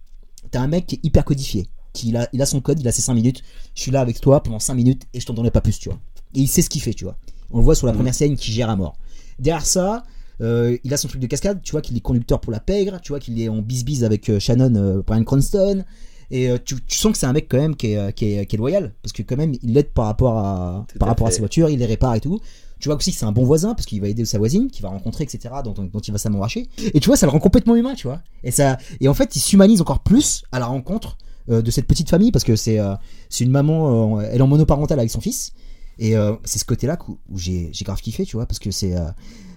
[0.51, 2.89] T'as un mec qui est hyper codifié qui il a, il a son code il
[2.89, 3.43] a ses 5 minutes.
[3.75, 5.89] Je suis là avec toi pendant 5 minutes et je t'en donnerai pas plus tu
[5.89, 5.99] vois.
[6.35, 7.17] Et il sait ce qu'il fait tu vois.
[7.51, 8.97] On le voit sur la première scène qui gère à mort.
[9.39, 10.05] Derrière ça
[10.41, 13.01] euh, il a son truc de cascade, tu vois qu'il est conducteur pour la pègre,
[13.03, 15.85] tu vois qu'il est en bis-bis avec euh, Shannon, euh, Brian Cranston,
[16.31, 18.55] et tu, tu sens que c'est un mec quand même qui est, qui est, qui
[18.55, 21.27] est loyal, parce que quand même il l'aide par rapport à, Tout par à rapport
[21.27, 21.37] à fait.
[21.37, 22.39] ses voitures, il les répare et tout.
[22.81, 24.83] Tu vois aussi que c'est un bon voisin, parce qu'il va aider sa voisine, qu'il
[24.83, 26.69] va rencontrer, etc., dont, dont, il va s'amouracher.
[26.95, 28.21] Et tu vois, ça le rend complètement humain, tu vois.
[28.45, 31.17] Et, ça, et en fait, il s'humanise encore plus à la rencontre
[31.51, 32.95] euh, de cette petite famille, parce que c'est euh,
[33.29, 35.53] c'est une maman, euh, elle est en monoparentale avec son fils.
[36.01, 36.15] Et
[36.45, 38.95] c'est ce côté-là où, où j'ai grave kiffé, tu vois, parce que c'est.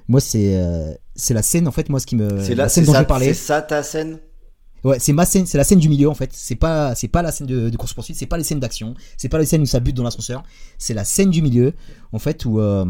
[0.08, 0.60] moi, c'est
[1.14, 2.44] c'est la scène, en fait, moi, ce qui me.
[2.44, 3.28] C'est là, scène dont ça, je parlais.
[3.28, 4.18] c'est ça ta scène?
[4.84, 6.32] Ouais, c'est ma scène, c'est la scène du milieu en fait.
[6.34, 8.96] C'est pas, c'est pas la scène de, de course poursuite, c'est pas les scènes d'action,
[9.18, 10.44] c'est pas les scènes où ça bute dans l'ascenseur.
[10.80, 11.74] C'est la scène du milieu
[12.12, 12.86] en fait où euh,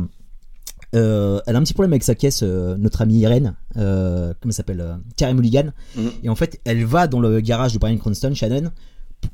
[0.94, 4.52] euh, elle a un petit problème avec sa caisse, euh, notre amie Irène, euh, comment
[4.52, 5.72] elle s'appelle, euh, Carey Mulligan.
[5.96, 6.12] Mhm.
[6.24, 8.72] Et en fait, elle va dans le garage de Brian Cranston, Shannon,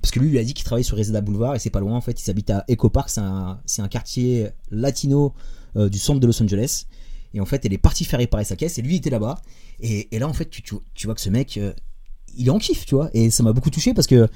[0.02, 1.96] parce que lui lui a dit qu'il travaille sur Reseda Boulevard et c'est pas loin
[1.96, 2.20] en fait.
[2.20, 5.34] Il s'habite à Echo Park, c'est un, un quartier latino
[5.76, 6.86] euh, du centre de Los Angeles.
[7.34, 9.40] Et en fait, elle est partie faire réparer sa caisse et lui il était là-bas.
[9.80, 11.74] Et, et là en fait, tu, tu, tu vois que ce mec, euh,
[12.38, 13.10] il est en kiff, tu vois.
[13.14, 14.28] Et ça m'a beaucoup touché parce que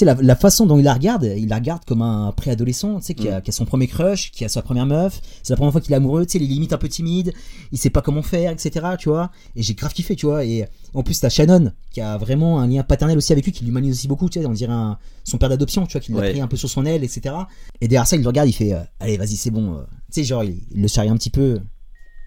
[0.00, 3.06] sais, la, la façon dont il la regarde, il la regarde comme un préadolescent, tu
[3.06, 5.56] sais, qui, a, qui a son premier crush, qui a sa première meuf, c'est la
[5.56, 7.32] première fois qu'il est amoureux, tu sais, il est limite un peu timide,
[7.72, 9.30] il sait pas comment faire, etc., tu vois.
[9.54, 10.44] Et j'ai grave kiffé, tu vois.
[10.44, 13.64] Et en plus, t'as Shannon, qui a vraiment un lien paternel aussi avec lui, qui
[13.64, 16.18] l'humanise aussi beaucoup, tu sais, on dirait un- son père d'adoption, tu vois, qui l'a
[16.20, 16.30] Ouais.
[16.32, 17.34] pris un peu sur son aile, etc.
[17.80, 19.74] Et derrière ça, il le regarde, il fait, euh, allez, vas-y, c'est bon.
[19.74, 19.82] euh.
[20.12, 21.60] Tu sais, genre, il, il le charrie un petit peu.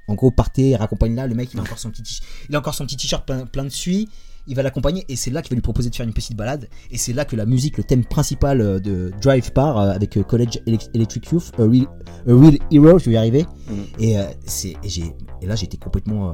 [0.08, 2.10] En gros, partez, raccompagne là, le mec, il a encore son petit, t-
[2.50, 4.10] il a encore son petit t-shirt plein, plein de suie.
[4.50, 6.68] Il va l'accompagner et c'est là qu'il va lui proposer de faire une petite balade
[6.92, 10.18] et c'est là que la musique, le thème principal euh, de Drive part euh, avec
[10.18, 11.88] euh, College Elec- Electric Youth, A Real,
[12.28, 13.46] A Real Hero, je vais y arriver.
[13.70, 14.04] Mm.
[14.04, 16.34] Et c'est j'ai et là j'étais complètement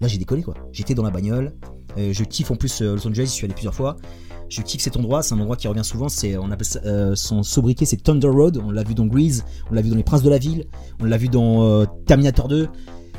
[0.00, 0.54] là j'ai décollé quoi.
[0.72, 1.52] J'étais dans la bagnole,
[1.96, 3.96] je kiffe en plus Los Angeles, j'y suis allé plusieurs fois.
[4.48, 7.14] Je kiffe cet endroit, c'est un endroit qui revient souvent, c'est on appelle ça euh,
[7.14, 10.02] son sobriquet c'est Thunder Road, on l'a vu dans Grease, on l'a vu dans Les
[10.02, 10.66] Princes de la ville,
[11.00, 12.68] on l'a vu dans euh, Terminator 2.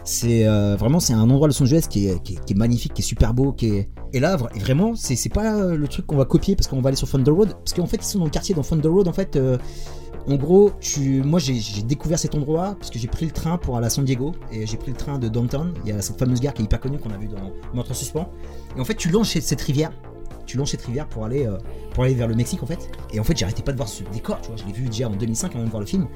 [0.06, 3.34] C'est euh, vraiment un endroit Los Angeles qui est, qui, est, magnifique, qui est super
[3.34, 6.68] beau, qui est et là vra- vraiment c'est pas le truc qu'on va copier parce
[6.68, 8.62] qu'on va aller sur Thunder Road parce qu'en fait ils sont dans le quartier dans
[8.62, 9.58] Thunder Road en fait euh,
[10.28, 13.76] en gros, tu, moi j'ai découvert cet endroit parce que j'ai pris le train pour
[13.76, 15.74] aller à San Diego et j'ai pris le train de downtown.
[15.84, 17.92] Il y a cette fameuse gare qui est hyper connue qu'on a vue dans Meurtre
[17.92, 18.30] en suspens.
[18.78, 19.92] Et en fait, tu longes cette rivière,
[20.46, 21.58] tu longes cette rivière pour aller euh,
[21.94, 22.89] pour aller vers le Mexique en fait.
[23.12, 24.39] Et en fait, j'arrêtais pas de voir ce décor.
[24.39, 26.08] Tu je l'ai vu déjà en 2005 avant de voir le film.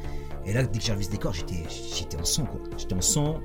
[0.46, 2.62] Et là, dès que j'ai revu ce décor, j'étais j'étais en sang quoi.
[2.78, 3.36] J'étais en sang.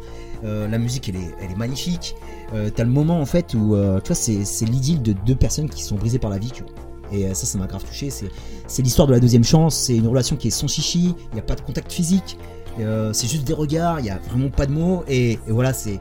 [0.45, 2.17] Euh, la musique, elle est, elle est magnifique.
[2.55, 5.35] Euh, T'as le moment en fait où euh, tu vois, c'est c'est l'idylle de deux
[5.35, 6.51] personnes qui sont brisées par la vie.
[6.51, 6.73] Tu vois.
[7.13, 8.09] Et ça, ça m'a grave touché.
[8.11, 11.41] C'est l'histoire de la deuxième chance, c'est une relation qui est sans chichi, il n'y
[11.41, 12.39] a pas de contact physique,
[12.79, 16.01] c'est juste des regards, il n'y a vraiment pas de mots, et, voilà, c'est.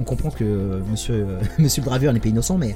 [0.00, 2.74] On, comprend que monsieur, monsieur le driver n'est pas innocent, mais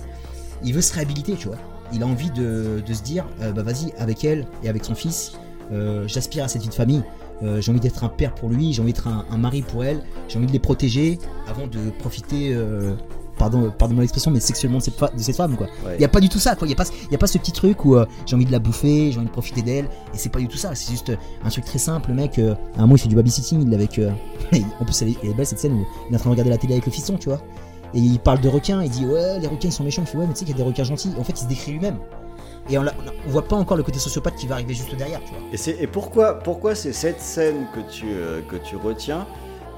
[0.62, 1.58] il veut se réhabiliter, tu vois.
[1.92, 5.32] Il a envie de, se dire, bah vas-y, avec elle et avec son fils,
[5.74, 7.02] euh, j'aspire à cette vie de famille.
[7.42, 9.84] Euh, j'ai envie d'être un père pour lui, j'ai envie d'être un, un mari pour
[9.84, 12.94] elle, j'ai envie de les protéger avant de profiter, euh,
[13.38, 15.66] pardon, pardon l'expression, mais sexuellement de cette, de cette femme, quoi.
[15.84, 15.96] Ouais.
[15.98, 16.56] Il y a pas du tout ça.
[16.62, 18.44] Il y a pas, il y a pas ce petit truc où euh, j'ai envie
[18.44, 20.76] de la bouffer, j'ai envie de profiter d'elle, et c'est pas du tout ça.
[20.76, 22.10] C'est juste euh, un truc très simple.
[22.10, 23.98] Le mec, euh, à un moment, il fait du babysitting, il est avec.
[23.98, 24.10] euh,
[24.80, 26.34] en plus, elle est, elle est belle cette scène où il est en train de
[26.34, 27.40] regarder la télé avec le fiston, tu vois.
[27.94, 30.02] Et il parle de requins, il dit ouais, les requins ils sont méchants.
[30.02, 31.12] Il fait ouais, mais tu sais qu'il y a des requins gentils.
[31.18, 31.98] En fait, il se décrit lui-même.
[32.70, 32.94] Et on, l'a-
[33.26, 35.42] voit pas encore le côté sociopathe qui va arriver juste derrière, tu vois.
[35.52, 39.26] Et, et pourquoi, pourquoi c'est cette scène que tu, euh, que tu retiens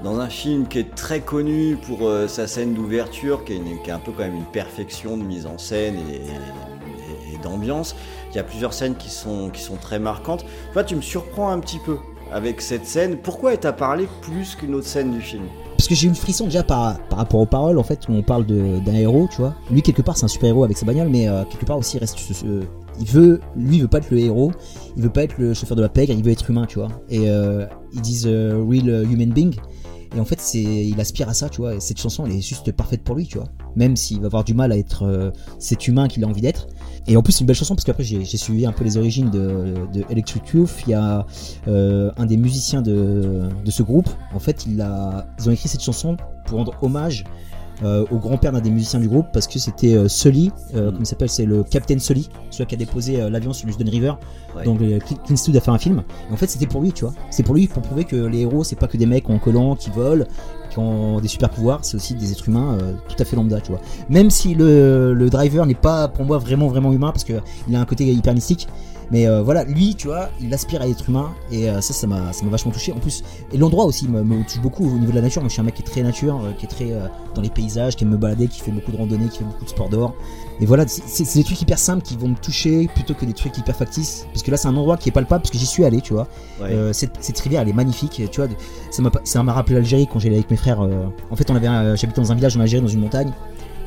[0.03, 3.93] dans un film qui est très connu pour euh, sa scène d'ouverture, qui, qui est
[3.93, 7.95] un peu quand même une perfection de mise en scène et d'ambiance.
[8.31, 10.45] Il y a plusieurs scènes qui sont, qui sont très marquantes.
[10.73, 11.97] Toi, tu me surprends un petit peu
[12.31, 13.17] avec cette scène.
[13.17, 15.45] Pourquoi elle t'a parlé plus qu'une autre scène du film?
[15.87, 18.21] Parce que j'ai eu le frisson déjà par, rapport aux paroles, en fait, où on
[18.21, 19.55] parle d'un héros, tu vois.
[19.71, 21.95] Lui, quelque part, c'est un super héros avec sa bagnole, mais euh, quelque part aussi,
[21.95, 22.17] il reste.
[22.43, 22.63] euh,
[22.99, 24.51] il veut, lui, veut pas être le héros,
[24.97, 26.89] il veut pas être le chauffeur de la pègre, il veut être humain, tu vois.
[27.09, 29.55] Et euh, ils disent euh, real human being.
[30.15, 31.75] Et en fait, c'est, il aspire à ça, tu vois.
[31.75, 33.47] Et cette chanson, elle est juste parfaite pour lui, tu vois.
[33.75, 36.67] Même s'il va avoir du mal à être euh, cet humain qu'il a envie d'être.
[37.07, 39.29] Et en plus, c'est une belle chanson parce qu'après, j'ai, suivi un peu les origines
[39.29, 39.73] de,
[40.09, 40.71] Electric Youth.
[40.87, 41.25] Il y a
[41.67, 44.09] euh, un des musiciens de, de ce groupe.
[44.33, 47.23] En fait, il a, ils ont écrit cette chanson pour rendre hommage
[47.83, 51.01] euh, au grand-père d'un des musiciens du groupe parce que c'était euh, Sully, euh, comment
[51.01, 54.13] il s'appelle C'est le Captain Sully, celui qui a déposé l'avion sur l'Houston River.
[54.55, 54.63] Ouais.
[54.63, 56.03] Donc Clint Eastwood a fait un film.
[56.29, 57.13] Et en fait, c'était pour lui, tu vois.
[57.29, 59.75] C'est pour lui pour prouver que les héros, c'est pas que des mecs en collant
[59.75, 60.25] qui volent,
[60.71, 63.71] qui ont des super pouvoirs, c'est aussi des êtres humains tout à fait lambda, tu
[63.71, 63.81] vois.
[64.09, 67.33] Même si le, le driver n'est pas pour moi vraiment vraiment humain parce que
[67.67, 68.67] il a un côté hyper mystique.
[69.11, 72.07] Mais euh, voilà, lui, tu vois, il aspire à être humain et euh, ça, ça
[72.07, 72.91] m'a, ça m'a vachement touché.
[72.91, 75.41] En plus, et l'endroit aussi me, me touche beaucoup au niveau de la nature.
[75.41, 76.91] Moi, je suis un mec qui est très nature, euh, qui est très
[77.33, 79.63] dans les paysages, qui aime me balader, qui fait beaucoup de randonnées, qui fait beaucoup
[79.63, 80.13] de sport dehors.
[80.59, 83.57] Et voilà, c'est, des trucs hyper simples qui vont me toucher plutôt que des trucs
[83.57, 84.25] hyper factices.
[84.33, 86.13] Parce que là, c'est un endroit qui est palpable parce que j'y suis allé, tu
[86.13, 86.27] vois.
[86.61, 86.75] Ouais.
[86.93, 88.21] Cette, cette rivière, elle est magnifique.
[88.31, 88.49] Tu vois,
[88.91, 90.79] ça m'a, pas- ça m'a rappelé l'Algérie quand j'allais avec mes frères.
[90.81, 93.31] en fait, on avait, un- j'habitais dans un village en Algérie, dans une montagne.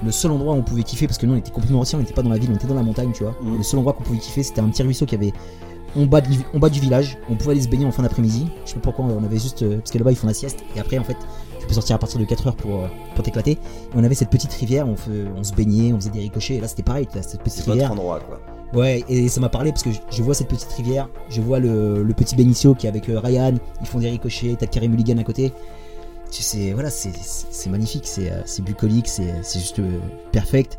[0.04, 2.02] Le seul endroit où on pouvait kiffer, parce que nous on était complètement anciens, on
[2.02, 3.34] n'était pas dans la ville, on était dans la montagne, tu vois.
[3.42, 3.58] Mhm.
[3.58, 5.32] Le seul endroit qu'on pouvait kiffer, c'était un petit ruisseau qui avait
[5.96, 7.18] en bas, de, en bas du village.
[7.28, 8.46] On pouvait aller se baigner en fin d'après-midi.
[8.64, 9.62] Je sais pas pourquoi, on avait juste.
[9.62, 10.60] euh, parce que là-bas ils font la sieste.
[10.76, 11.16] Et après, en fait,
[11.58, 13.52] tu peux sortir à partir de 4h pour, euh, pour t'éclater.
[13.52, 13.58] Et
[13.94, 16.54] on avait cette petite rivière, on, fait- on se baignait, on faisait des ricochets.
[16.56, 17.92] Et là, c'était pareil, cette petite votre rivière.
[17.92, 18.40] endroit, quoi.
[18.72, 22.04] Ouais, et ça m'a parlé parce que je, vois cette petite rivière, je vois le,
[22.04, 25.18] le petit Benicio qui est avec euh, Ryan, ils font des ricochets, t'as Carey Mulligan
[25.18, 25.52] à côté.
[26.32, 29.98] Sais, voilà, c'est c'est- c'est magnifique, c'est euh, c'est bucolique, c'est c'est juste euh,
[30.32, 30.78] perfect.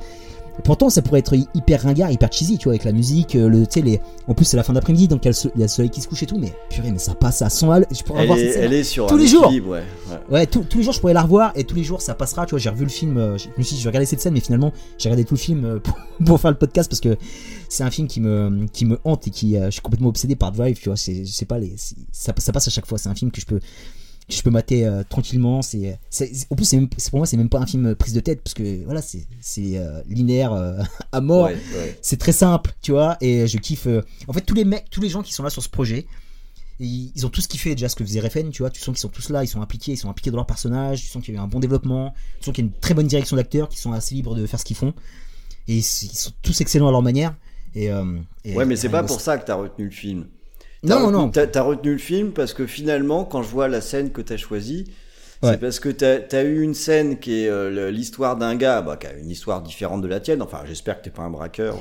[0.66, 3.48] Pourtant, ça pourrait être hy- hyper ringard, hyper cheesy, tu vois, avec la musique, euh,
[3.48, 4.02] le, tu sais, les...
[4.28, 5.66] en plus c'est la fin d'après-midi, donc il y, a le so- il y a
[5.66, 7.80] le soleil qui se couche et tout, mais purée, mais ça passe à 100 à
[7.90, 8.64] Je pourrais Elle voir est, cette scène.
[8.66, 9.48] elle est sur Tous les jours.
[9.50, 9.62] ouais.
[9.66, 9.84] ouais.
[10.30, 12.46] Ouais, tous tous les jours je pourrais la revoir et tous les jours ça passera.
[12.46, 13.14] Tu vois, j'ai revu le film.
[13.38, 15.40] Je me suis dit, je vais regarder cette scène, mais finalement, j'ai regardé tout le
[15.40, 17.16] film pour, pour faire le podcast parce que
[17.70, 20.52] c'est un film qui me, qui me hante et qui, je suis complètement obsédé par
[20.52, 20.78] Drive.
[20.80, 22.98] Tu vois, c'est, je sais pas, les, c'est- ça, ça passe à chaque fois.
[22.98, 23.60] C'est un film que je peux,
[24.38, 25.62] je peux mater euh, tranquillement.
[25.62, 25.98] C'est,
[26.50, 28.84] en plus, même- pour moi, c'est même pas un film prise de tête parce que
[28.86, 29.26] voilà, c'est,
[29.78, 30.80] euh, linéaire euh,
[31.12, 31.98] à mort Ouais, ouais.
[32.02, 33.88] c'est très simple, tu vois, et je kiffe.
[33.88, 36.06] euh, En fait, tous les mecs, tous les gens qui sont là sur ce projet,
[36.80, 38.70] ils, ils ont tous kiffé déjà ce que faisait Refn, tu vois.
[38.72, 41.02] Tu sens qu'ils sont tous là, ils sont impliqués, ils sont impliqués dans leur personnage.
[41.02, 42.80] Tu sens qu'il y a eu un bon développement, tu sens qu'il y a une
[42.80, 44.94] très bonne direction d'acteurs, qui sont assez libres de faire ce qu'ils font,
[45.68, 47.36] et ils, ils sont tous excellents à leur manière.
[47.76, 50.26] Et, euh, et- Ouais, mais c'est pas pour ça que t'as retenu le film.
[50.86, 51.30] T'as Non, retenu- non.
[51.30, 54.38] T'as, t'as retenu le film parce que finalement, quand je vois la scène que t'as
[54.38, 54.92] choisie,
[55.44, 55.54] Ouais.
[55.54, 58.96] C'est parce que t'as as eu une scène qui est euh, l'histoire d'un gars, bah,
[58.96, 60.40] qui a une histoire différente de la tienne.
[60.44, 61.78] Enfin, j'espère que t'es pas un braqueur.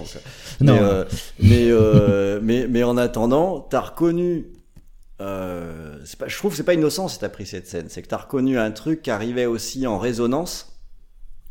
[0.63, 0.73] Non.
[0.73, 1.05] Mais, euh,
[1.41, 4.47] mais, euh, mais, mais en attendant, t'as reconnu.
[5.21, 7.85] Euh, pas, je trouve que c'est pas innocent si t'as pris cette scène.
[7.91, 10.81] C'est que t'as reconnu un truc qui arrivait aussi en résonance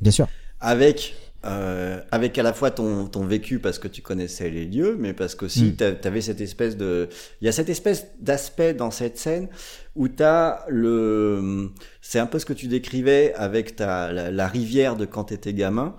[0.01, 0.27] Bien sûr.
[0.59, 4.97] avec euh, avec à la fois ton, ton vécu parce que tu connaissais les lieux,
[4.99, 5.75] mais parce qu'aussi Mm.
[6.01, 7.07] tu avais cette espèce de,
[7.41, 9.47] il y a cette espèce d'aspect dans cette scène
[9.95, 11.69] où t'as le,
[12.01, 15.53] c'est un peu ce que tu décrivais avec ta la, la rivière de quand t'étais
[15.53, 15.95] gamin,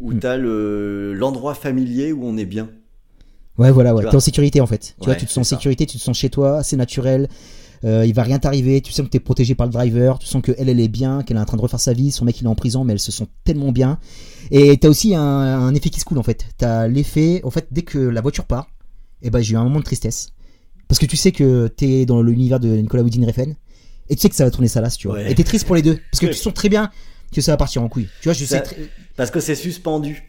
[0.00, 0.18] où Mm.
[0.18, 2.68] t'as le l'endroit familier où on est bien.
[3.58, 4.02] Ouais, voilà, ouais.
[4.08, 4.94] T'es en sécurité en fait.
[4.98, 7.28] Tu Ouais, vois, tu te sens en sécurité, tu te sens chez toi, c'est naturel.
[7.84, 10.40] Euh, il va rien t'arriver, tu sens que t'es protégé par le driver, tu sens
[10.40, 12.40] que elle, elle est bien, qu'elle est en train de refaire sa vie, son mec
[12.40, 13.98] il est en prison, mais elles se sont tellement bien.
[14.52, 16.46] Et t'as aussi un, un effet qui se coule en fait.
[16.58, 18.68] T'as l'effet, en fait, dès que la voiture part,
[19.20, 20.30] et ben j'ai eu un moment de tristesse.
[20.88, 23.54] Parce que tu sais que t'es dans l'univers de Nicolas Winding Refn,
[24.08, 25.16] et tu sais que ça va tourner sa lasse, tu vois.
[25.16, 25.30] Ouais.
[25.32, 26.90] Et t'es triste pour les deux, parce que tu sens très bien
[27.34, 28.08] que ça va partir en couille.
[28.20, 28.76] Tu vois, je Ça- sais très-
[29.16, 30.28] Parce que c'est suspendu.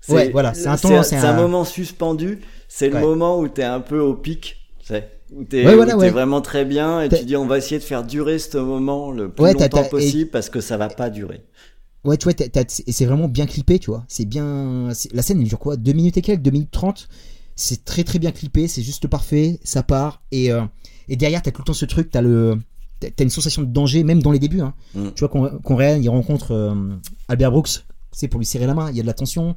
[0.00, 1.34] C'est- Ouais, voilà, c'est un temps, C'est c'est c'est un...
[1.36, 2.40] un- moment suspendu.
[2.68, 3.00] C'est Ouais.
[3.00, 4.56] le moment où t'es un peu au pic.
[4.80, 7.58] tu sais, Où t'es Ouais, voilà, vraiment très bien et T'as- tu dis on va
[7.58, 10.88] essayer de faire durer ce moment le plus Ouais, longtemps possible parce que ça va
[10.88, 11.42] pas durer.
[12.04, 14.04] Ouais, tu vois, et c'est vraiment bien clippé, tu vois.
[14.08, 14.88] C'est bien.
[15.12, 15.76] La scène, elle dure quoi?
[15.76, 16.42] 2 minutes et quelques?
[16.42, 17.08] 2 minutes 30
[17.56, 20.22] C'est très très bien clippé, c'est juste parfait, ça part.
[20.30, 20.62] Et, euh,
[21.08, 22.56] et derrière, t'as tout le temps ce truc, t'as le.
[23.00, 24.60] T'as une sensation de danger, même dans les débuts.
[24.60, 24.74] Hein.
[24.94, 25.08] Mm.
[25.14, 26.74] Tu vois, qu'on qu'on réel, il rencontre euh,
[27.28, 29.54] Albert Brooks, c'est pour lui serrer la main, il y a de la tension.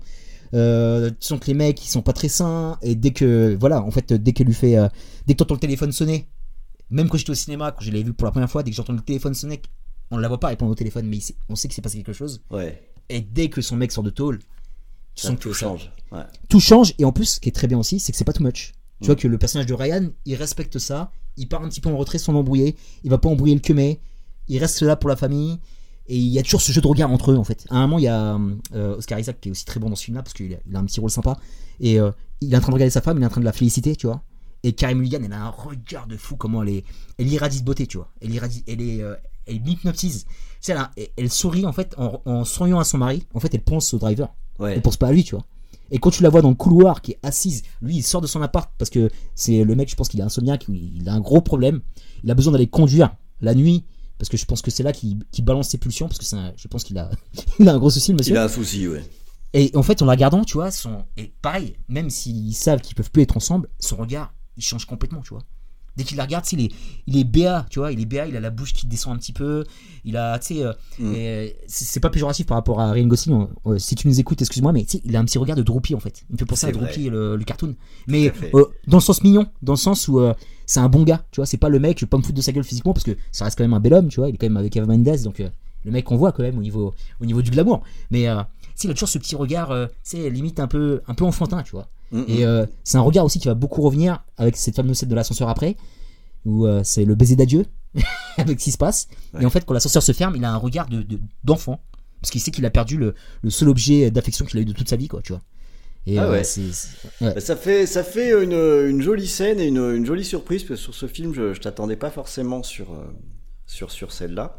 [0.53, 2.77] Euh, tu sens que les mecs, ils sont pas très sains.
[2.81, 3.55] Et dès que.
[3.59, 4.77] Voilà, en fait, dès qu'elle lui fait.
[4.77, 4.87] euh,
[5.27, 6.27] dès que t'entends le téléphone sonner,
[6.89, 8.75] même quand j'étais au cinéma, quand je l'avais vu pour la première fois, dès que
[8.75, 9.61] j'entends le téléphone sonner,
[10.09, 11.97] on ne la voit pas répondre au téléphone, mais sait- on sait qu'il s'est passé
[11.97, 12.41] quelque chose.
[12.51, 12.81] Ouais.
[13.09, 14.39] Et dès que son mec sort de tôle,
[15.15, 15.91] tu Ça sens que tout change.
[16.11, 16.23] Ouais.
[16.49, 16.93] tout change.
[16.99, 18.73] Et en plus, ce qui est très bien aussi, c'est que c'est pas too much.
[18.99, 19.05] Tu Mm.
[19.05, 21.11] vois que le personnage de Ryan, il respecte ça.
[21.37, 22.75] Il part un petit peu en retrait sans l'embrouiller.
[23.05, 23.99] Il va pas embrouiller le quemet.
[24.49, 25.59] Il reste là pour la famille.
[26.11, 27.65] Et il y a toujours ce jeu de regard entre eux, en fait.
[27.69, 28.37] À un moment, il y a
[28.75, 30.75] euh, Oscar Isaac qui est aussi très bon dans ce film-là parce qu'il a, il
[30.75, 31.37] a un petit rôle sympa.
[31.79, 33.45] Et euh, il est en train de regarder sa femme, il est en train de
[33.45, 34.21] la féliciter, tu vois.
[34.63, 36.83] Et Carey Mulligan, elle a un regard de fou, comment elle est.
[37.17, 38.11] Elle irradie de beauté, tu vois.
[38.19, 39.01] Elle irradie, elle est.
[39.01, 39.15] euh,
[39.47, 40.25] elle hypnotise.
[40.25, 40.75] Tu sais,
[41.17, 43.25] elle, sourit, en fait, en, en souriant à son mari.
[43.33, 44.27] En fait, elle pense au driver.
[44.59, 44.73] Ouais.
[44.75, 45.45] Elle pense pas à lui, tu vois.
[45.91, 48.27] Et quand tu la vois dans le couloir qui est assise, lui il sort de
[48.27, 51.19] son appart parce que c'est le mec, je pense qu'il a insomniaque, il a un
[51.19, 51.81] gros problème.
[52.23, 53.83] Il a besoin d'aller conduire la nuit
[54.21, 56.67] parce que je pense que c'est là qu'il balance ses pulsions parce que un- je
[56.67, 57.09] pense qu'il a,
[57.59, 58.35] il a un gros souci, le monsieur.
[58.35, 59.03] Il a un souci, ouais.
[59.53, 62.93] Et en fait, en la regardant, tu vois, son et pareil, même s'ils savent qu'ils
[62.95, 65.41] peuvent plus être ensemble, son regard il change complètement, tu vois.
[65.97, 66.71] Dès qu'il la regarde, il est,
[67.07, 69.17] il est béat, tu vois, il est béat, il a la bouche qui descend un
[69.17, 69.65] petit peu,
[70.05, 71.13] il a, tu sais, euh, Mm.
[71.67, 74.71] c'est c'est pas péjoratif par rapport à Ryan Gosling, euh, si tu nous écoutes, excuse-moi,
[74.71, 76.23] mais il a un petit regard de Droopy en fait.
[76.29, 76.77] Il me fait penser à C'est.
[76.77, 77.75] Droopy, le, le cartoon.
[78.07, 80.21] Mais euh, dans le sens mignon, dans le sens où
[80.65, 82.35] c'est un bon gars, tu vois, c'est pas le mec, je vais pas me foutre
[82.37, 84.29] de sa gueule physiquement parce que ça reste quand même un bel homme, tu vois,
[84.29, 85.39] il est quand même avec Eva Mendes, donc
[85.83, 87.81] le mec qu'on voit quand même au niveau, au niveau du glamour.
[88.11, 88.33] Mais tu
[88.75, 91.71] sais, il a toujours ce petit regard, sais, limite un peu, un peu enfantin, tu
[91.71, 91.87] vois.
[92.27, 95.15] Et euh, c'est un regard aussi qui va beaucoup revenir avec cette fameuse scène de
[95.15, 95.77] l'ascenseur après,
[96.45, 97.65] où euh, c'est le baiser d'adieu
[98.37, 99.07] avec ce qui se passe.
[99.33, 99.43] Ouais.
[99.43, 101.79] Et en fait, quand l'ascenseur se ferme, il a un regard de de- d'enfant.
[102.19, 104.73] parce qu'il sait qu'il a perdu le, le seul objet d'affection qu'il a eu de
[104.73, 105.41] toute sa vie, quoi, tu vois.
[106.07, 106.43] Et Ah euh, ouais.
[107.21, 108.53] Bah, Ça fait, ça fait une,
[108.89, 111.61] une jolie scène et une, une jolie surprise parce que sur ce film, je, je
[111.61, 112.87] t'attendais pas forcément sur,
[113.67, 114.57] sur, sur celle-là.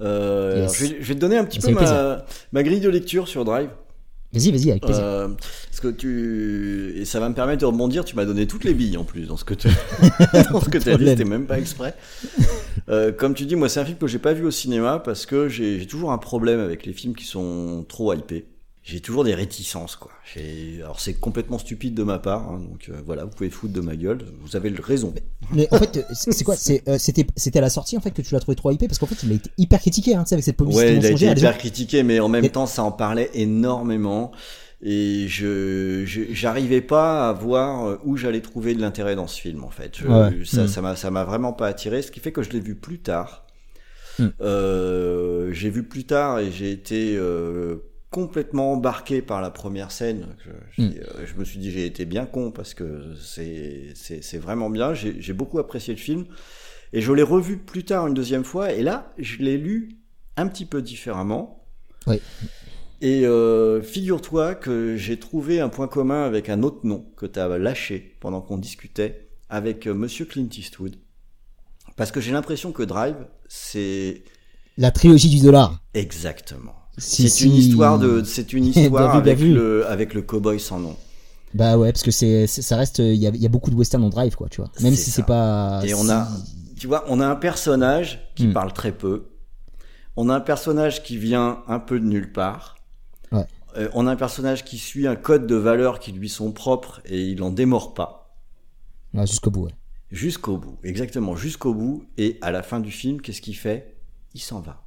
[0.00, 0.58] Euh, Yes.
[0.62, 3.26] alors, je, vais, je vais te donner un petit peu ma, ma grille de lecture
[3.28, 3.70] sur Drive.
[4.32, 5.02] Vas-y, vas-y, avec plaisir.
[5.02, 8.04] Euh, parce que tu et ça va me permettre de rebondir.
[8.04, 9.68] Tu m'as donné toutes les billes en plus dans ce que tu
[10.52, 11.06] dans ce que tu as dit.
[11.06, 11.94] C'était même pas exprès.
[12.90, 15.24] Euh, comme tu dis, moi c'est un film que j'ai pas vu au cinéma parce
[15.24, 18.46] que j'ai toujours un problème avec les films qui sont trop hypés.
[18.90, 20.10] J'ai toujours des réticences quoi.
[20.82, 22.48] Alors c'est complètement stupide de ma part.
[22.48, 24.20] hein, donc euh, voilà, vous pouvez foutre de ma gueule.
[24.40, 25.12] Vous avez le raison.
[25.52, 26.54] Mais en fait, c'est c'est quoi?
[26.88, 28.88] Euh, C'était c'était à la sortie en fait que tu l'as trouvé trop hypé?
[28.88, 30.96] Parce qu'en fait il a été hyper critiqué hein, tu sais, avec cette publicité Ouais,
[30.96, 34.32] il a été hyper gens- critiqué, mais en même Mais- temps, ça en parlait énormément.
[34.80, 39.64] Et je, j'arrivais pas à voir euh, où j'allais trouver de l'intérêt dans ce film,
[39.64, 39.98] en fait.
[39.98, 40.44] Je- Ouais.
[40.44, 42.74] Ça, ça m'a, ça m'a vraiment pas attiré, ce qui fait que je l'ai vu
[42.76, 43.44] plus tard.
[44.20, 44.26] Mm.
[44.40, 47.76] Euh, j'ai vu plus tard et j'ai été euh,
[48.10, 50.26] complètement embarqué par la première scène.
[50.44, 50.94] Je, Mm.
[50.96, 53.92] euh, je me suis dit j'ai été bien con parce que c'est,
[54.38, 54.94] vraiment bien.
[54.94, 56.26] J'ai, j'ai beaucoup apprécié le film
[56.92, 59.90] et je l'ai revu plus tard une deuxième fois et là je l'ai lu
[60.36, 61.66] un petit peu différemment.
[62.06, 62.20] Oui.
[63.00, 67.38] Et euh, figure-toi que j'ai trouvé un point commun avec un autre nom que tu
[67.38, 70.96] as lâché pendant qu'on discutait avec euh, Monsieur Clint Eastwood.
[71.96, 73.16] Parce que j'ai l'impression que Drive,
[73.48, 74.22] c'est
[74.76, 75.80] La trilogie du dollar.
[75.94, 76.74] exactement.
[76.98, 80.80] Si, c'est une histoire de, c'est une histoire vu, avec le, avec le cowboy sans
[80.80, 80.96] nom.
[81.54, 83.76] Bah ouais, parce que c'est, ça reste, il y a, il y a beaucoup de
[83.76, 84.70] western en drive quoi, tu vois.
[84.80, 85.80] Même C'est si c'est pas.
[85.84, 86.28] Et on a,
[86.78, 88.52] tu vois, on a un personnage qui Hmm.
[88.52, 89.30] parle très peu,
[90.16, 92.76] on a un personnage qui vient un peu de nulle part.
[93.32, 93.46] Ouais.
[93.76, 97.00] Euh, on a un personnage qui suit un code de valeurs qui lui sont propres
[97.06, 98.36] et il en démord pas.
[99.14, 99.74] Ouais, jusqu'au bout, ouais.
[100.10, 102.04] Jusqu'au bout, exactement, jusqu'au bout.
[102.18, 103.96] Et à la fin du film, qu'est-ce qu'il fait?
[104.34, 104.84] Il s'en va.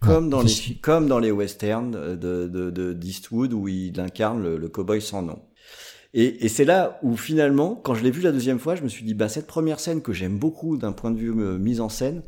[0.00, 4.42] Comme, Ouais, dans les, comme dans les westerns de, de, de- d'Eastwood où il incarne
[4.42, 5.40] le, le cowboy sans nom.
[6.14, 8.88] Et, et c'est là où finalement, quand je l'ai vu la deuxième fois, je me
[8.88, 11.80] suis dit, bah, cette première scène que j'aime beaucoup d'un point de vue euh, mise
[11.80, 12.22] en scène,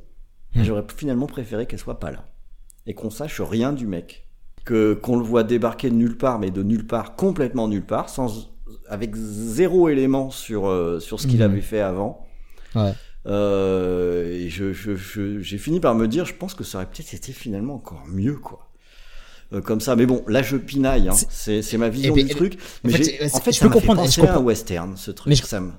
[0.54, 0.64] Hmm.
[0.64, 2.26] j'aurais finalement préféré qu'elle soit pas là.
[2.86, 4.28] Et qu'on sache rien du mec.
[4.66, 8.10] Que, qu'on le voit débarquer de nulle part, mais de nulle part, complètement nulle part,
[8.10, 8.50] sans,
[8.86, 11.50] avec zéro élément sur, euh, sur ce qu'il Mhm.
[11.50, 12.26] avait fait avant.
[12.74, 12.92] Ouais.
[13.26, 16.86] Euh, et je, je, je- j'ai fini par me dire, je pense que ça aurait
[16.86, 18.68] peut-être été finalement encore mieux, quoi.
[19.52, 21.12] Euh, comme ça, mais bon, là je pinaille, hein.
[21.14, 22.54] C'est- c'est, c'est ma vision Eh ben, du eh ben, truc.
[22.54, 25.28] en Mais fait, c'est- en fait, je ça peux comprendre, à un western, ce truc.
[25.30, 25.72] Mais je- ça me-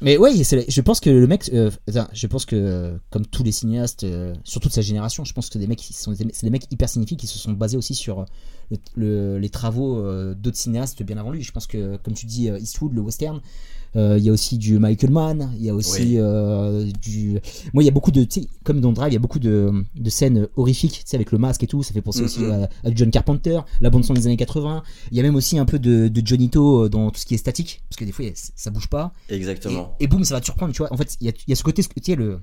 [0.00, 1.70] Mais ouais, c'est- je pense que le mec, euh,
[2.12, 5.50] je pense que euh, comme tous les cinéastes, euh, surtout de sa génération, je pense
[5.50, 7.94] que des mecs, sont des, c'est des mecs hyper signifiques qui se sont basés aussi
[7.96, 8.24] sur
[8.70, 10.00] le- le- les travaux
[10.34, 11.42] d'autres cinéastes bien avant lui.
[11.42, 13.40] Je pense que, comme tu dis, Eastwood, le western,
[13.94, 16.14] il y a aussi du Michael Mann, il y a aussi Oui.
[16.18, 17.40] euh, du.
[17.72, 18.26] Moi, il y a beaucoup de,
[18.64, 21.38] comme dans Drive, il y a beaucoup de, de scènes horrifiques, tu sais, avec le
[21.38, 21.82] masque et tout.
[21.82, 24.82] Ça fait penser aussi à, à John Carpenter, la bande son des années 80.
[25.10, 27.26] Il y a même aussi un peu de, de Johnny To euh, dans tout ce
[27.26, 29.12] qui est statique, parce que des fois, ça bouge pas.
[29.28, 29.96] Exactement.
[30.00, 30.92] Et, et boum, ça va te surprendre, tu vois.
[30.92, 32.40] En fait, il y a, il y a ce côté, tu sais, le,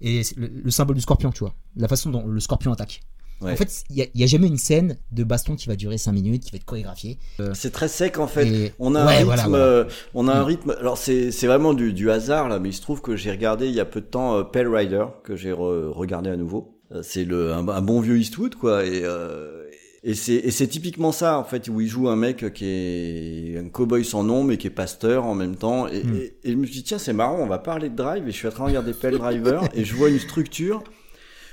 [0.00, 1.54] et le symbole du scorpion, tu vois.
[1.76, 3.00] La façon dont le scorpion attaque.
[3.40, 3.52] Ouais.
[3.52, 6.44] En fait, il y, a, jamais une scène de baston qui va durer 5 minutes,
[6.44, 7.18] qui va être chorégraphiée.
[7.54, 8.46] C'est très sec en fait.
[8.46, 9.64] Et- On a un rythme, voilà, voilà.
[9.64, 9.84] euh,
[10.14, 10.44] on a un Mm.
[10.46, 10.76] rythme.
[10.78, 13.66] Alors c'est c'est vraiment du, du hasard là, mais il se trouve que j'ai regardé
[13.68, 16.76] il y a peu de temps euh, Pale Rider que j'ai re- regardé à nouveau.
[16.92, 19.64] Euh, C'est le un, un bon vieux Eastwood quoi et euh,
[20.02, 23.58] et c'est et c'est typiquement ça en fait où il joue un mec qui est
[23.58, 26.14] un cowboy sans nom mais qui est pasteur en même temps et, Mm.
[26.16, 28.30] et, et je me suis dit tiens c'est marrant on va parler de Drive et
[28.32, 30.82] je suis en train de regarder Pale Driver et je vois une structure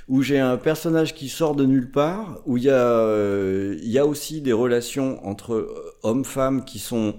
[0.08, 3.88] où j'ai un personnage qui sort de nulle part, où il y a, euh, il
[3.90, 7.16] y a aussi des relations entre euh, hommes-femmes qui sont,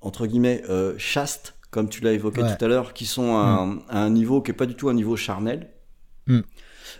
[0.00, 2.56] entre guillemets, euh, chastes, comme tu l'as évoqué Ouais.
[2.56, 4.88] tout à l'heure, qui sont à, un- à un niveau qui est pas du tout
[4.88, 5.68] un niveau charnel.
[6.28, 6.40] Mm.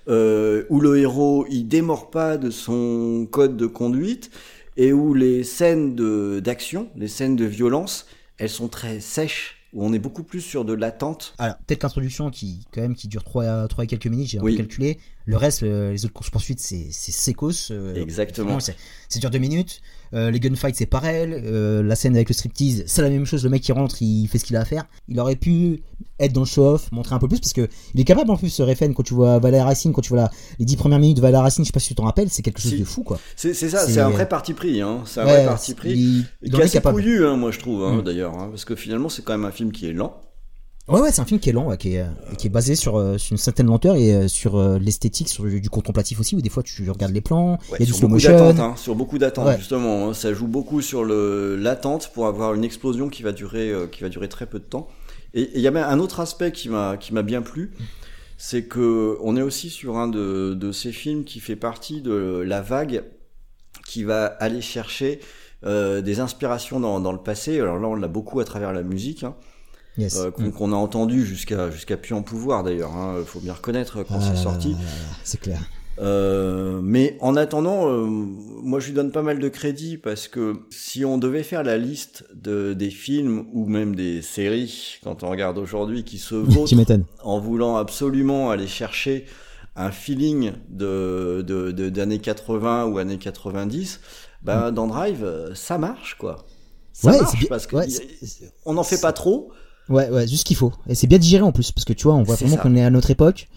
[0.09, 4.31] Euh, où le héros il démord pas de son code de conduite
[4.77, 5.95] et où les scènes
[6.41, 8.07] d'action, les scènes de violence,
[8.39, 11.35] elles sont très sèches, où on est beaucoup plus sur de l'attente.
[11.39, 14.57] Alors, peut-être l'introduction qui, quand même, qui dure 3, trois et quelques minutes, j'ai Oui.
[14.57, 14.99] calculé.
[15.27, 17.71] Le reste, euh, les autres courses poursuites, c'est, c'est sécos.
[17.71, 18.59] euh, Exactement.
[18.59, 18.75] c'est,
[19.19, 19.83] dure deux minutes.
[20.15, 21.33] Euh, les gunfights, c'est pareil.
[21.33, 23.43] Euh, la scène avec le striptease, c'est la même chose.
[23.45, 24.85] Le mec qui rentre, il fait ce qu'il a à faire.
[25.09, 25.83] Il aurait pu
[26.19, 28.49] être dans le show-off, montrer un peu plus, parce que il est capable en plus,
[28.51, 31.17] ce Refn, quand tu vois Valérie Racine, quand tu vois la- les dix premières minutes
[31.19, 33.03] de Valérie Racine, je sais pas si tu t'en rappelles, c'est quelque chose de fou,
[33.03, 33.19] quoi.
[33.37, 35.01] C'est ça, C'est- un vrai parti pris, hein.
[35.07, 35.91] C'est un Ouais, vrai parti pris.
[35.93, 38.03] Il, il est assez couillu, hein, moi je trouve, hein, Mm.
[38.03, 40.21] d'ailleurs, hein, parce que finalement c'est quand même un film qui est lent.
[40.89, 42.07] Ouais, ouais, c'est un film qui est lent, ouais, qui, est, euh,
[42.39, 45.43] qui est basé sur, euh, sur une certaine lenteur et euh, sur euh, l'esthétique, sur
[45.45, 47.93] du, contemplatif aussi, où des fois tu regardes les plans, Ouais, il y a du
[47.93, 48.37] slow motion.
[48.61, 49.59] hein, sur beaucoup d'attentes Ouais.
[49.59, 50.09] justement.
[50.11, 50.15] hein.
[50.15, 54.29] ça joue beaucoup sur l'attente pour avoir une explosion qui va durer, qui va durer
[54.29, 54.87] très peu de temps.
[55.35, 57.73] Et il y avait un autre aspect qui m'a bien plu,
[58.39, 62.45] c'est que on est aussi sur un de de ces films qui fait partie de
[62.47, 63.03] la vague
[63.89, 65.19] qui va aller chercher
[65.65, 67.59] des inspirations dans, dans le passé.
[67.59, 69.25] Alors là, on l'a beaucoup à travers la musique.
[69.25, 69.35] Hein.
[69.99, 70.17] Yes.
[70.17, 70.53] euh, qu'on Mm.
[70.53, 72.95] qu'on a entendu jusqu'à jusqu'à plus en pouvoir d'ailleurs.
[72.95, 74.73] Hein, faut bien reconnaître quand Ah c'est sorti.
[74.73, 75.61] là là là, C'est clair.
[75.99, 80.57] Euh, mais en attendant, euh, moi je lui donne pas mal de crédit parce que
[80.71, 85.31] si on devait faire la liste de, des films ou même des séries, quand on
[85.31, 86.75] regarde aujourd'hui, qui se vautrent
[87.25, 89.25] en voulant absolument aller chercher
[89.75, 94.01] un feeling de de- de- d'années 80 ou années 90,
[94.43, 96.45] ben dans Drive, ça marche quoi.
[96.93, 97.13] Ça Mm.
[97.15, 97.87] Ouais, marche parce ouais,
[98.65, 99.51] qu'on n'en fait pas trop.
[99.89, 100.73] Ouais, ouais, juste ce qu'il faut.
[100.89, 102.85] Et c'est bien digéré en plus, parce que tu vois, on voit vraiment qu'on est
[102.85, 103.49] à notre époque.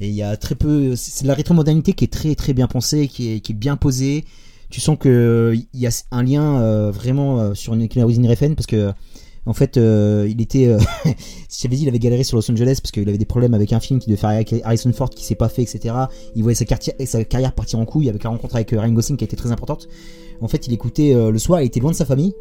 [0.00, 0.96] Et il y a très peu.
[0.96, 4.24] C'est la rétromodernité qui est très très bien pensée, qui est, qui est bien posée.
[4.70, 8.54] Tu sens que il y a un lien euh, vraiment euh, sur une Usine Refn,
[8.54, 8.92] parce que
[9.46, 10.66] en fait, euh, il était.
[11.04, 13.72] Je t'avais dit, il avait galéré sur Los Angeles parce qu'il avait des problèmes avec
[13.72, 15.94] un film qui devait faire avec Harrison Ford qui s'est pas fait, etc.
[16.34, 19.16] Il voyait sa, carrière sa carrière partir en couille avec la rencontre avec Ryan Gosling
[19.16, 19.86] qui a été très importante.
[20.40, 22.34] En fait, il écoutait le soir, il était loin de sa famille.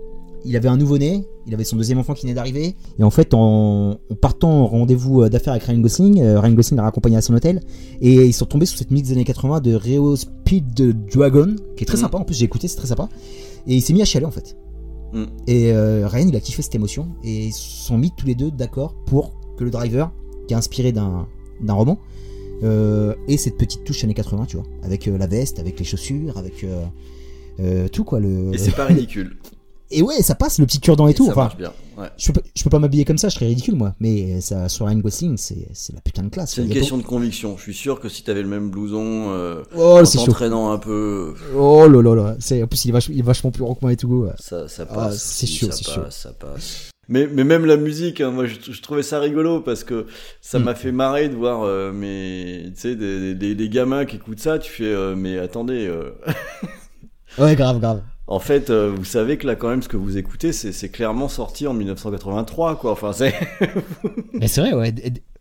[0.46, 2.76] Il avait un nouveau-né, il avait son deuxième enfant qui venait d'arriver.
[3.00, 6.54] Et en fait, en, en partant au rendez-vous euh, d'affaires avec Ryan Gosling, euh, Ryan
[6.54, 7.62] Gosling l'a raccompagné à son hôtel.
[8.02, 10.74] Et ils sont tombés sur cette musique des années 80 de Reo Speed
[11.14, 12.02] Dragon, qui est très Mhm.
[12.04, 12.18] sympa.
[12.18, 13.08] En plus, j'ai écouté, c'est très sympa.
[13.68, 14.58] Et il s'est mis à chialer en fait.
[15.14, 15.24] Mm.
[15.48, 17.08] Et euh, Ryan, il a kiffé cette émotion.
[17.24, 20.12] Et ils se sont mis tous les deux d'accord pour que le driver,
[20.48, 21.26] qui est inspiré d'un
[21.70, 22.00] roman,
[22.64, 24.66] euh, ait cette petite touche années 80, tu vois.
[24.84, 26.66] Avec euh, la veste, avec les chaussures, avec
[27.91, 28.20] tout quoi.
[28.20, 28.54] Le...
[28.54, 29.38] Et c'est pas ridicule.
[29.98, 31.26] Et ouais, ça passe le petit cure-dent et, Et tout.
[31.26, 31.72] ça Enfin, marche bien.
[31.98, 32.08] Ouais.
[32.18, 33.94] je peux, pas- je peux pas m'habiller comme ça, je serais ridicule moi.
[34.00, 36.54] Mais ça, sur Ryan Gosling, c'est la putain de classe.
[36.56, 37.56] C'est une question de conviction.
[37.58, 41.34] Je suis sûr que si t'avais le même blouson, euh, Oh, en t'entraînant un peu,
[41.56, 42.36] Oh là là là.
[42.39, 44.28] C'est, en plus, il est, vachement, il est vachement plus gros que moi et tout.
[44.39, 45.22] ça, ça Ah, passe.
[45.22, 46.02] c'est Si, chaud, c'est chaud.
[46.10, 46.89] Ça passe.
[47.10, 50.06] Mais, mais même la musique, hein, moi je, je trouvais ça rigolo parce que
[50.39, 50.64] ça Mm.
[50.64, 54.39] m'a fait marrer de voir euh, mes, tu sais, des, des, des gamins qui écoutent
[54.39, 54.58] ça.
[54.58, 56.12] Tu fais, euh, mais attendez, euh,
[57.38, 58.02] Ouais, grave, grave.
[58.28, 61.28] En fait, euh, vous savez que là quand même ce que vous écoutez, c'est clairement
[61.28, 62.91] sorti en 1983, quoi.
[62.93, 63.34] Enfin, c'est
[64.34, 64.93] Mais c'est vrai, ouais.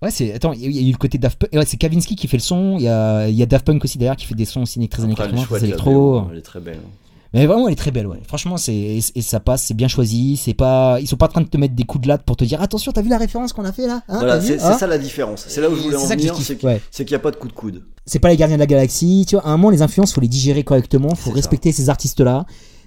[0.02, 0.32] Ouais, c'est.
[0.34, 1.52] Attends, il y a- il y a eu le côté Daft Punk.
[1.52, 2.76] Ouais, c'est Kavinsky qui fait le son.
[2.78, 5.04] Il y a, y a Daft Punk aussi d'ailleurs qui fait des sons aussi très
[5.04, 6.24] années Après, elle est 80, chouette, très électro.
[6.32, 6.78] Elle est très belle.
[6.84, 6.88] hein.
[7.34, 8.18] Mais vraiment, elle est très belle, ouais.
[8.28, 10.36] Franchement, c'est et, et ça passe, c'est bien choisi.
[10.36, 12.36] C'est pas, ils sont pas en train de te mettre des coups de latte pour
[12.36, 14.76] te dire attention, t'as vu la référence qu'on a fait là hein, Voilà, c'est Hein
[14.76, 15.46] ça la différence.
[15.48, 16.80] C'est là où je voulais en venir, c'est ouais.
[16.94, 17.84] qu'il n'y a pas de coup de coude.
[18.04, 19.46] C'est pas les gardiens de la galaxie, tu vois.
[19.46, 22.44] À un moment, les influences, faut les digérer correctement, faut respecter ces artistes-là,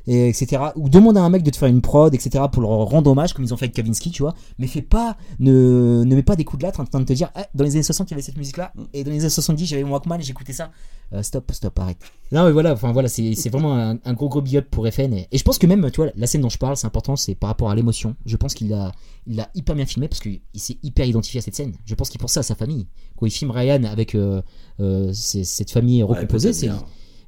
[0.08, 0.62] et etc.
[0.76, 2.46] Ou demande à un mec de te faire une prod, etc.
[2.52, 4.36] pour leur rendre hommage, comme ils ont fait avec Kavinsky, tu vois.
[4.60, 7.14] Mais fais pas, ne, ne mets pas des coups de latte en train de te
[7.14, 9.30] dire, Ah, dans les années 60, il y avait cette musique-là, et dans les années
[9.30, 10.72] 70, j'avais mon Walkman et j'écoutais ça.
[11.14, 11.98] Euh, stop, stop, arrête.
[12.32, 15.14] Non, mais voilà, enfin voilà, c'est vraiment un, un gros gros big up pour FN.
[15.14, 17.16] Et, et je pense que même, tu vois, la scène dont je parle, c'est important,
[17.16, 18.16] c'est par rapport à l'émotion.
[18.26, 18.92] Je pense qu'il a,
[19.28, 21.74] il a hyper bien filmé parce qu'il s'est hyper identifié à cette scène.
[21.86, 22.88] Je pense qu'il pensait à sa famille.
[23.18, 24.42] Quand il filme Ryan avec euh,
[24.80, 26.70] euh, cette famille recomposée, c'est.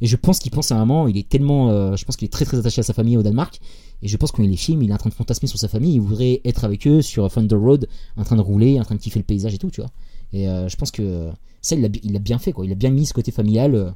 [0.01, 2.25] Et je pense qu'il pense à un moment, il est tellement, euh, je pense qu'il
[2.25, 3.59] est très très attaché à sa famille au Danemark.
[4.03, 5.95] Et je pense il les filme, il est en train de fantasmer sur sa famille.
[5.95, 8.99] Il voudrait être avec eux sur Thunder Road, en train de rouler, en train de
[8.99, 9.89] kiffer le paysage et tout, tu vois.
[10.33, 11.29] Et euh, je pense que
[11.61, 11.81] ça, il
[12.13, 12.63] l'a bien fait, quoi.
[12.65, 13.73] Il a bien mis ce côté familial.
[13.73, 13.89] euh,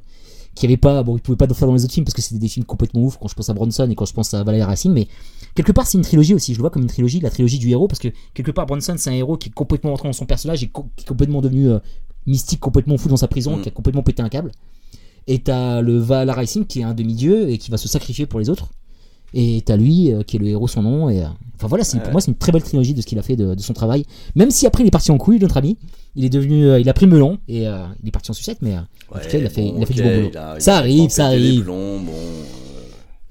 [0.54, 2.20] qui avait pas, bon, il pouvait pas le faire dans les autres films parce que
[2.22, 4.44] c'était des films complètement ouf quand je pense à Bronson et quand je pense à
[4.44, 5.08] Valerie Racine, mais
[5.54, 6.52] quelque part c'est une trilogie aussi.
[6.52, 8.94] Je le vois comme une trilogie, la trilogie du héros parce que quelque part Bronson
[8.98, 11.70] c'est un héros qui est complètement rentré dans son personnage et qui est complètement devenu
[11.70, 11.78] euh,
[12.26, 13.62] mystique, complètement fou dans sa prison, Mm.
[13.62, 14.52] qui a complètement pété un câble.
[15.26, 18.40] Et t'as le Valhalla Racing qui est un demi-dieu et qui va se sacrifier pour
[18.40, 18.68] les autres.
[19.34, 21.08] Et t'as lui euh, qui est le héros sans nom.
[21.08, 23.18] Et, euh, enfin voilà, c'est, pour moi c'est une très belle trilogie de ce qu'il
[23.18, 24.04] a fait de, de son travail.
[24.34, 25.78] Même si après il est parti en couille, notre ami.
[26.16, 28.76] Il est devenu, euh, il a pris melon et il est parti en sucette, mais
[28.76, 28.82] en
[29.18, 30.30] tout cas il a fait, bon, il a fait du bon boulot.
[30.38, 32.12] a- ça arrive, ça arrive, plombs, bon,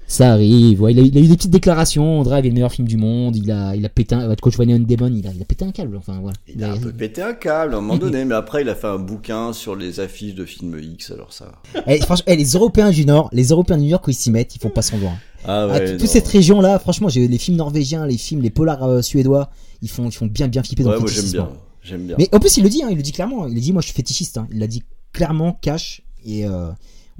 [0.06, 0.82] ça arrive.
[0.82, 2.22] Ouais, il, a, il a eu des petites déclarations.
[2.22, 3.36] Drive est le meilleur film du monde.
[3.36, 5.70] Il a, il a pété un, vois Neon Demon, il a, il a pété un
[5.72, 5.96] câble.
[5.96, 6.36] Enfin voilà.
[6.54, 8.74] Il a un peu pété un câble à un moment donné, mais après il a
[8.74, 11.52] fait un bouquin sur les affiches de films X, alors ça.
[11.86, 14.54] Eh, franchement, eh, les Européens du Nord, les Européens du Nord quand ils s'y mettent,
[14.54, 15.14] ils font pas semblant.
[15.44, 18.50] Ah Ah, ouais, toute cette région là, franchement, j'ai les films norvégiens, les films, les
[18.50, 19.50] polars euh, suédois,
[19.80, 21.48] ils font, ils font bien bien flipper dans Ouais, le moi j'aime bien,
[21.82, 22.16] j'aime bien.
[22.18, 23.46] Mais en plus, il le dit, hein, il le dit clairement.
[23.48, 24.38] Il a dit, moi, je suis fétichiste.
[24.38, 24.46] hein.
[24.52, 24.82] Il l'a dit
[25.12, 26.02] clairement, cash.
[26.24, 26.68] Et euh,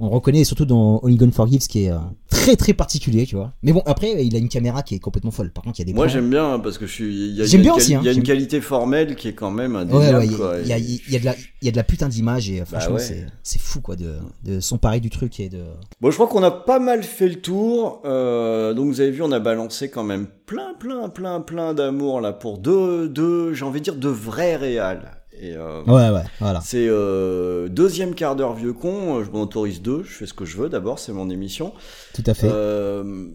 [0.03, 1.97] on reconnaît surtout dans Only Gone Forgives, qui est euh,
[2.29, 3.53] très très particulier, tu vois.
[3.63, 5.51] Mais bon, après, il a une caméra qui est complètement folle.
[5.51, 7.29] Par contre, il y a des Moi j'aime bien hein, parce que je suis.
[7.29, 9.33] il y a- J'aime bien aussi, hein, Il y a une qualité formelle qui est
[9.33, 10.55] quand même Ouais, ouais, il y a- quoi.
[10.61, 12.49] il y, a, il y a de la, il y a de la putain d'image
[12.49, 13.25] et euh, franchement, ouais.
[13.43, 15.61] c'est, fou quoi de, de s'emparer du truc et de.
[16.01, 18.01] Bon, je crois qu'on a pas mal fait le tour.
[18.05, 22.19] Euh, donc vous avez vu, on a balancé quand même plein, plein, plein, plein d'amour
[22.21, 25.19] là pour deux, deux, j'ai envie de dire de vrais réals.
[25.39, 26.61] Et euh, Ouais, ouais, voilà.
[26.61, 29.23] c'est euh, deuxième quart d'heure vieux con.
[29.23, 30.03] Je m'en autorise deux.
[30.03, 30.69] Je fais ce que je veux.
[30.69, 31.73] D'abord, c'est mon émission.
[32.13, 32.49] Tout à fait.
[32.51, 33.27] Euh,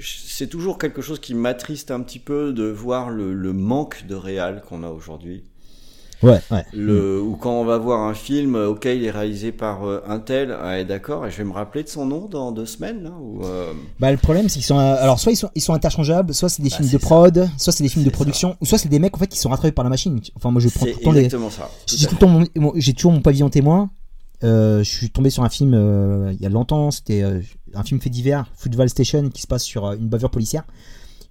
[0.00, 4.14] c'est toujours quelque chose qui m'attriste un petit peu de voir le, le manque de
[4.16, 5.44] réal qu'on a aujourd'hui.
[6.22, 6.64] Ouais, ouais.
[6.72, 10.00] Le, Ou quand on va voir un film, euh, ok, il est réalisé par euh,
[10.06, 13.02] un tel, ah, d'accord, et je vais me rappeler de son nom dans deux semaines,
[13.02, 14.78] là, ou, euh, Bah, le problème, c'est qu'ils sont.
[14.78, 17.48] euh, Alors, soit ils sont, ils sont interchangeables, soit c'est des Bah, films de prod,
[17.58, 19.48] soit c'est des films de production, ou soit c'est des mecs en fait qui sont
[19.50, 20.20] rattrapés par la machine.
[20.36, 21.20] Enfin, moi, je prends tout le temps les.
[21.24, 21.70] exactement ça.
[21.86, 23.90] J'ai à tout le temps mon- mon- j'ai toujours mon pavillon témoin.
[24.42, 25.72] Je suis tombé sur un film
[26.32, 27.22] il y a longtemps, c'était
[27.74, 30.64] un film fait divers, Football Station, qui se passe sur une bavure policière.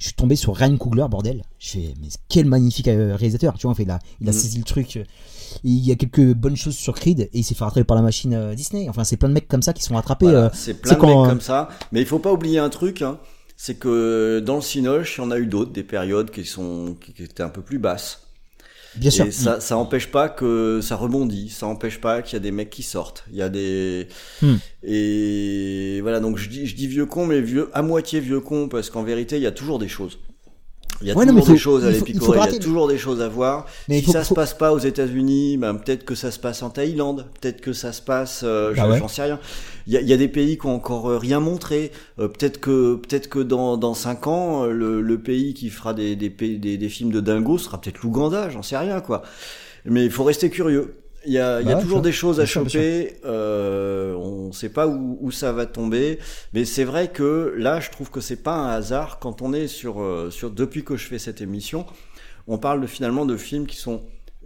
[0.04, 1.44] Je suis tombé sur Ryan Coogler, bordel.
[1.60, 4.34] Je fais, mais quel magnifique euh, réalisateur, tu vois, en fait, il a, il a
[4.34, 4.38] Mhm.
[4.38, 4.98] saisi le truc.
[4.98, 5.04] euh,
[5.64, 8.02] Il y a quelques bonnes choses sur Creed et il s'est fait rattraper par la
[8.04, 8.90] machine euh, Disney.
[8.90, 10.26] Enfin, c'est plein de mecs comme ça qui sont rattrapés.
[10.26, 11.70] Voilà, c'est plein de quand, mecs comme ça.
[11.94, 13.18] Mais il faut pas oublier un truc, hein,
[13.56, 16.98] c'est que dans le Cinoche, il y en a eu d'autres, des périodes qui sont
[17.00, 18.23] qui étaient un peu plus basses.
[18.96, 19.26] Bien sûr.
[19.26, 22.52] Et ça, ça empêche pas que ça rebondit, ça empêche pas qu'il y a des
[22.52, 23.26] mecs qui sortent.
[23.32, 24.08] Il y a des
[24.42, 24.58] Hmm.
[24.84, 28.68] et voilà donc je dis je dis vieux con mais vieux à moitié vieux con
[28.70, 30.20] parce qu'en vérité il y a toujours des choses.
[31.02, 32.88] Il y a Ouais, non, toujours des choses à il faut- il y a toujours
[32.88, 33.66] des choses à voir.
[33.90, 36.40] Mais si faut- ça faut- se passe pas aux États-Unis, ben peut-être que ça se
[36.40, 39.00] passe en Thaïlande, peut-être que ça se passe, euh, Bah ouais.
[39.00, 39.40] j'en sais rien.
[39.88, 41.92] Il y a, il y a des pays qui ont encore euh, rien montré.
[42.20, 45.94] Euh, peut-être que peut-être que dans dans cinq ans, euh, le, le pays qui fera
[45.94, 49.24] des des, des des films de dingo sera peut-être l'Ouganda, j'en sais rien quoi.
[49.86, 50.96] Mais il faut rester curieux.
[51.26, 53.16] Il y a, il y a Bah ouais, toujours des choses à choper.
[53.26, 56.20] Euh, on sait pas où, où ça va tomber,
[56.54, 59.68] mais c'est vrai que là, je trouve que c'est pas un hasard quand on est
[59.68, 61.86] sur euh, sur depuis que je fais cette émission,
[62.48, 64.02] on parle de, finalement de films qui sont.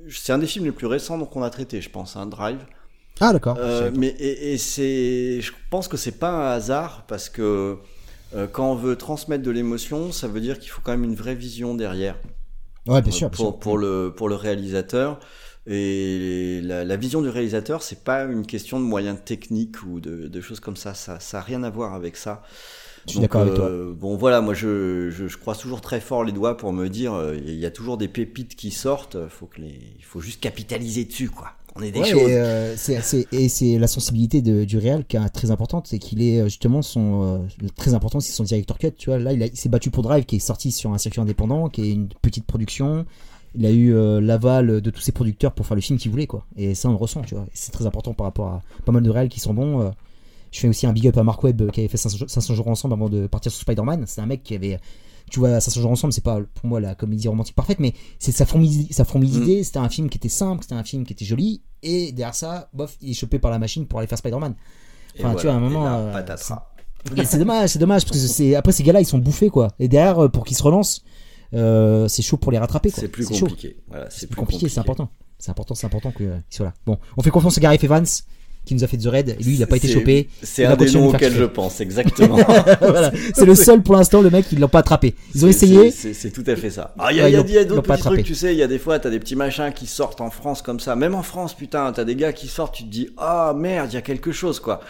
[0.09, 2.59] C'est un des films les plus récents donc on a traité, je pense, un Drive.
[3.19, 3.57] Ah, d'accord.
[3.59, 7.77] Euh, mais et, et c'est, je pense que c'est pas un hasard parce que
[8.35, 11.15] euh, quand on veut transmettre de l'émotion, ça veut dire qu'il faut quand même une
[11.15, 12.15] vraie vision derrière.
[12.87, 13.29] Ouais, bien sûr.
[13.29, 13.59] Bien pour, sûr.
[13.59, 15.19] pour, le, pour le réalisateur.
[15.67, 20.27] Et la, la, vision du réalisateur, c'est pas une question de moyens techniques ou de,
[20.27, 20.93] de choses comme ça.
[20.93, 22.41] Ça, ça a rien à voir avec ça.
[23.05, 23.65] Je suis d'accord avec toi.
[23.65, 26.87] Euh, bon, voilà, moi, je, je, je, croise toujours très fort les doigts pour me
[26.87, 29.17] dire, il y a toujours des pépites qui sortent.
[29.29, 31.53] Faut que les, il faut juste capitaliser dessus, quoi.
[31.77, 32.29] On est des ouais, choses.
[32.29, 35.99] Et, euh, c'est, et c'est la sensibilité de, du réel qui est très importante, c'est
[35.99, 38.91] qu'il est justement son euh, très important, c'est son director cut.
[38.97, 41.69] Tu vois, là, il s'est battu pour Drive, qui est sorti sur un circuit indépendant,
[41.69, 43.05] qui est une petite production.
[43.57, 46.27] Il a eu euh, l'aval de tous ses producteurs pour faire le film qu'il voulait,
[46.27, 46.45] quoi.
[46.55, 47.45] Et ça, on le ressent, tu vois.
[47.53, 49.81] C'est très important par rapport à pas mal de réels qui sont bons.
[49.81, 49.89] euh.
[50.51, 52.67] je fais aussi un big up à Mark Webb qui avait fait 500, 500 jours
[52.67, 54.03] ensemble avant de partir sur Spider-Man.
[54.07, 54.79] C'est un mec qui avait
[55.29, 58.31] tu vois 500 jours ensemble c'est pas pour moi la comédie romantique parfaite mais c'est
[58.31, 61.25] sa fourmi sa d'idées c'était un film qui était simple c'était un film qui était
[61.25, 64.55] joli et derrière ça bof il est chopé par la machine pour aller faire Spider-Man
[65.19, 66.13] enfin tu vois à un moment là, euh,
[67.25, 69.89] c'est- dommage c'est dommage parce que c'est après ces gars-là ils sont bouffés quoi et
[69.89, 71.03] derrière euh, pour qu'ils se relancent
[71.53, 73.77] euh, c'est chaud pour les rattraper C'est plus compliqué.
[73.87, 76.97] Voilà, c'est plus plus compliqué c'est important c'est important c'est important qu'ils soient là bon
[77.15, 78.05] on fait confiance à Gareth Evans
[78.65, 80.75] qui nous a fait The Raid et lui il a pas été chopé C'est un
[80.75, 82.35] des noms auxquels je pense, exactement.
[82.81, 83.13] voilà.
[83.33, 86.31] c'est le seul pour l'instant le mec ils l'ont pas attrapé ils ont essayé c'est-
[86.31, 86.93] tout à fait ça.
[86.99, 88.67] Ah, il y a, Ouais, y y d'autres petits trucs, tu sais, il y a
[88.67, 90.95] des fois, t'as des petits machins qui sortent en France comme ça.
[90.95, 93.95] Même en France, putain, t'as des gars qui sortent, tu te dis, ah merde, il
[93.95, 94.81] y a quelque chose, quoi.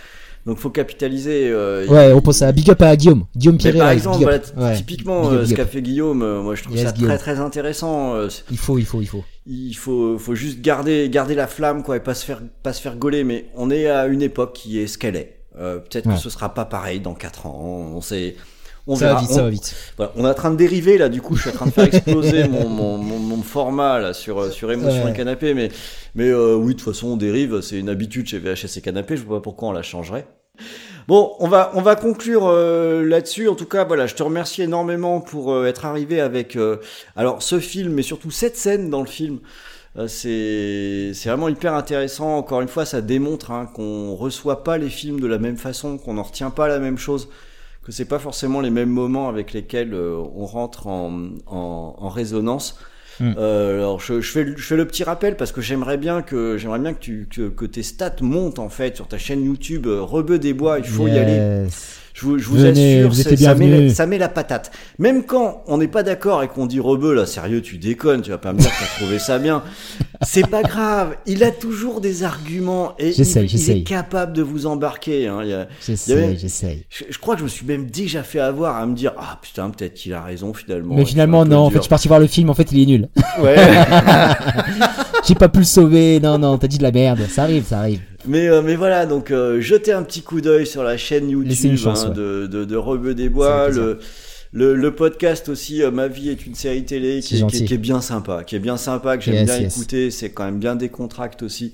[0.48, 1.50] Donc faut capitaliser.
[1.52, 4.40] euh, ouais il- on pense à Big Up à Guillaume Guillaume Pierret par exemple, voilà,
[4.58, 4.76] Ouais.
[4.78, 7.10] typiquement, Big up, euh, ce qu'a fait Guillaume, euh, moi je trouve Yes, ça Guillaume.
[7.10, 8.16] très très intéressant.
[8.16, 11.84] euh, il faut il faut il faut il faut, faut juste garder, garder la flamme,
[11.84, 13.24] quoi, et pas se faire, pas se faire gauler.
[13.24, 15.40] Mais on est à une époque qui est ce qu'elle est.
[15.60, 16.16] Euh, Peut-être Ouais.
[16.16, 17.92] que ce sera pas pareil dans 4 ans.
[17.96, 18.36] On sait.
[18.90, 19.16] On ça verra.
[19.16, 21.22] va vite On- ça va vite voilà, on est en train de dériver là, du
[21.22, 24.52] coup, je suis en train de faire exploser mon, mon, mon, mon format là sur
[24.54, 25.12] sur émotion Ouais.
[25.12, 25.70] et canapé, mais
[26.16, 29.18] mais euh, oui, de toute façon, on dérive, c'est une habitude chez VHS et canapé.
[29.18, 30.26] Je vois pas pourquoi on la changerait.
[31.08, 33.48] Bon, on va on va conclure euh, là-dessus.
[33.48, 36.78] En tout cas, voilà, je te remercie énormément pour euh, être arrivé avec euh,
[37.40, 39.40] ce film, mais surtout cette scène dans le film.
[40.08, 42.38] C'est vraiment hyper intéressant.
[42.38, 45.98] Encore une fois, ça démontre hein, qu'on reçoit pas les films de la même façon,
[45.98, 47.30] qu'on n'en retient pas la même chose,
[47.84, 52.78] que c'est pas forcément les mêmes moments avec lesquels on rentre en, en, en résonance.
[53.20, 53.34] Mm.
[53.38, 56.22] Euh, alors je, je fais le- je fais le petit rappel parce que j'aimerais bien
[56.22, 59.44] que j'aimerais bien que tu que, que tes stats montent en fait sur ta chaîne
[59.44, 60.80] YouTube euh, Rebeu des Bois.
[60.80, 61.68] Il faut y aller.
[62.18, 64.72] Je vous, je vous Venez, assure, vous ça, met ça met la patate.
[64.98, 68.32] Même quand on n'est pas d'accord et qu'on dit rebeu, là, sérieux, tu déconnes, tu
[68.32, 69.62] vas pas me dire que t'as trouvé ça bien.
[70.24, 71.16] C'est pas grave.
[71.28, 73.22] Il a toujours des arguments et il,
[73.70, 75.28] est capable de vous embarquer.
[75.28, 75.68] Hein.
[75.86, 78.96] J'essaye j'essaye je, je crois que je me suis même déjà fait avoir à me
[78.96, 80.96] dire, ah putain, peut-être qu'il a raison finalement.
[80.96, 82.86] mais finalement non en fait je suis parti voir le film en fait il est
[82.86, 83.10] nul
[83.42, 83.58] Ouais.
[85.28, 87.80] j'ai pas pu le sauver non non t'as dit de la merde ça arrive ça
[87.80, 91.26] arrive Mais, euh, mais voilà, donc euh, jetez un petit coup d'œil sur la chaîne
[91.32, 92.16] une YouTube chance, hein, ouais.
[92.16, 94.00] de, de, de Rebeu des Bois, le,
[94.52, 97.64] le, le podcast aussi, euh, Ma vie est une série télé, qui, est- qui, gentil.
[97.64, 99.76] est- qui est bien sympa, qui est bien sympa, que j'aime Yes, bien yes.
[99.78, 101.74] écouter, c'est quand même bien décontracté aussi.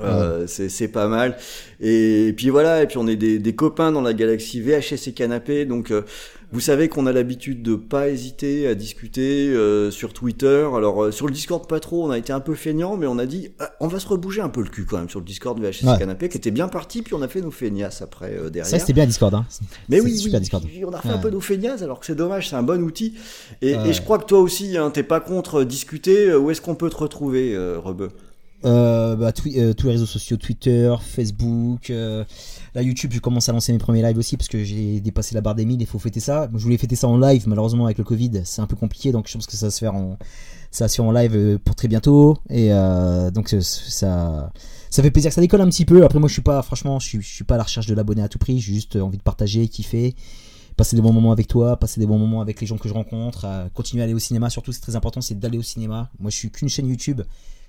[0.00, 1.36] Euh, c'est c'est pas mal
[1.80, 5.12] et, puis voilà et puis on est des, des copains dans la galaxie VHS et
[5.12, 6.02] canapé donc euh,
[6.54, 11.10] vous savez qu'on a l'habitude de pas hésiter à discuter euh, sur Twitter alors euh,
[11.10, 13.50] sur le Discord pas trop on a été un peu feignant mais on a dit
[13.58, 15.84] ah, on va se rebouger un peu le cul quand même sur le Discord VHS
[15.86, 15.98] Ouais.
[15.98, 18.78] canapé qui était bien parti puis on a fait nos feignasses après euh, derrière ça
[18.78, 19.44] c'était bien Discord hein
[19.88, 20.64] mais oui, super oui, Discord.
[20.86, 23.14] on a fait un peu nos feignasses alors que c'est dommage, c'est un bon outil.
[23.60, 23.88] Et, Ouais.
[23.88, 26.28] et je crois que toi aussi, hein, t'es pas contre euh, discuter.
[26.28, 28.10] euh, Où est-ce qu'on peut te retrouver, euh, Rebeu?
[28.64, 32.24] Euh, bah, euh, tous les réseaux sociaux, Twitter, Facebook, euh,
[32.74, 35.40] là YouTube, je commence à lancer mes premiers lives aussi parce que j'ai dépassé la
[35.40, 36.48] barre des 1000 il faut fêter ça.
[36.52, 39.28] Je voulais fêter ça en live, malheureusement avec le Covid, c'est un peu compliqué donc
[39.28, 40.18] je pense que ça va se faire en,
[40.70, 44.52] ça en live euh, pour très bientôt et euh, donc euh, ça,
[44.90, 46.04] ça fait plaisir que ça décolle un petit peu.
[46.04, 48.28] Après moi je suis pas, franchement, je suis, pas à la recherche de l'abonné à
[48.28, 50.14] tout prix, j'ai juste envie de partager, kiffer.
[50.76, 52.94] Passer des bons moments avec toi, passer des bons moments avec les gens que je
[52.94, 56.10] rencontre, continuer à aller au cinéma, surtout c'est très important, c'est d'aller au cinéma.
[56.18, 57.22] Moi je suis qu'une chaîne YouTube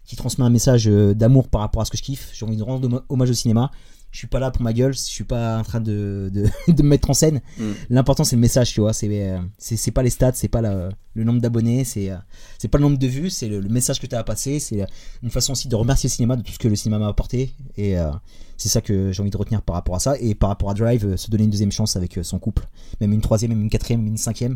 [0.07, 2.31] qui transmet un message d'amour par rapport à ce que je kiffe.
[2.33, 3.69] J'ai envie de rendre hommage au cinéma.
[4.15, 6.83] Je suis pas là pour ma gueule, je suis pas en train de, de, de
[6.83, 7.41] me mettre en scène.
[7.59, 7.71] Mm.
[7.89, 8.93] L'important c'est le message, tu vois.
[8.93, 12.15] C'est euh, c'est c'est pas les stats, c'est pas la- le nombre d'abonnés, c'est euh,
[12.57, 14.59] c'est pas le nombre de vues, c'est le, le message que tu as à passer.
[14.59, 14.85] C'est
[15.21, 17.51] une façon aussi de remercier le cinéma de tout ce que le cinéma m'a apporté.
[17.75, 18.09] Et euh,
[18.55, 20.15] c'est ça que j'ai envie de retenir par rapport à ça.
[20.21, 22.65] Et par rapport à Drive, euh, se donner une deuxième chance avec euh, son couple,
[23.01, 24.55] même une troisième, même une quatrième, même une cinquième.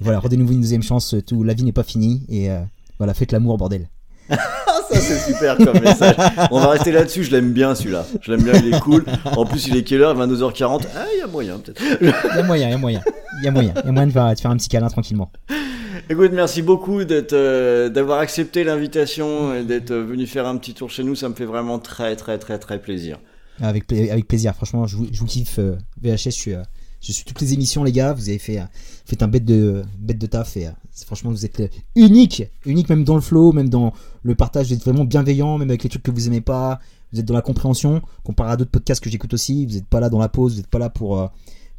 [0.00, 1.14] Voilà, redonnez-vous une deuxième chance.
[1.26, 2.48] Tout, la vie n'est pas finie et
[2.96, 3.90] voilà, faites l'amour, bordel.
[4.30, 4.36] Ah,
[4.90, 6.16] ça c'est super comme message.
[6.50, 7.24] On va rester là-dessus.
[7.24, 8.06] Je l'aime bien celui-là.
[8.20, 8.54] Je l'aime bien.
[8.54, 9.04] Il est cool.
[9.36, 10.16] En plus, il est quelle heure?
[10.16, 10.82] 22h40.
[10.96, 11.82] Ah, il y a moyen peut-être.
[12.00, 13.00] Il y a moyen, il y a moyen.
[13.40, 13.74] Il y a moyen.
[13.82, 15.30] Il y a moyen de faire, de faire un petit câlin tranquillement.
[16.08, 20.90] Écoute, merci beaucoup d'être, euh, d'avoir accepté l'invitation et d'être venu faire un petit tour
[20.90, 21.14] chez nous.
[21.14, 23.18] Ça me fait vraiment très, très, très, très plaisir.
[23.62, 24.54] Avec, avec plaisir.
[24.54, 25.58] Franchement, je vous, je vous kiffe.
[25.58, 26.62] euh, VHS, je suis, euh,
[27.06, 28.14] Je suis toutes les émissions, les gars.
[28.14, 28.64] Vous avez fait, euh,
[29.04, 30.56] fait un bête de, bête de taf.
[30.56, 30.70] Et euh,
[31.04, 32.44] franchement, vous êtes euh, unique.
[32.64, 33.92] Unique même dans le flow, même dans
[34.22, 34.68] le partage.
[34.68, 36.80] Vous êtes vraiment bienveillant, même avec les trucs que vous aimez pas.
[37.12, 38.00] Vous êtes dans la compréhension.
[38.22, 39.66] Comparé à d'autres podcasts que j'écoute aussi.
[39.66, 40.52] Vous n'êtes pas là dans la pause.
[40.52, 41.30] Vous n'êtes pas là pour,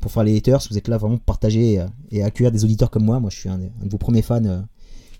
[0.08, 0.60] faire les haters.
[0.70, 3.20] Vous êtes là vraiment pour partager et accueillir des auditeurs comme moi.
[3.20, 4.64] Moi, je suis un, de vos premiers fans.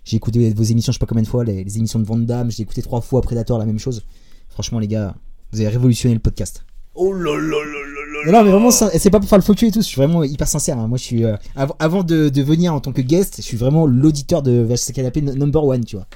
[0.04, 2.52] J'ai écouté vos émissions, je sais pas combien de fois, les, émissions de Van Damme.
[2.52, 4.06] J'ai écouté trois fois Predator, la même chose.
[4.48, 5.16] Franchement, les gars,
[5.50, 6.64] vous avez révolutionné le podcast.
[6.94, 9.66] Oh là là là là là Non, mais vraiment, c'est pas pour faire le cul
[9.66, 10.78] et tout, je suis vraiment hyper sincère.
[10.78, 10.88] hein.
[10.88, 11.24] Moi, je suis.
[11.24, 14.62] euh, av- avant de, de venir en tant que guest, je suis vraiment l'auditeur de
[14.62, 16.06] VHC Canapé number one, tu vois.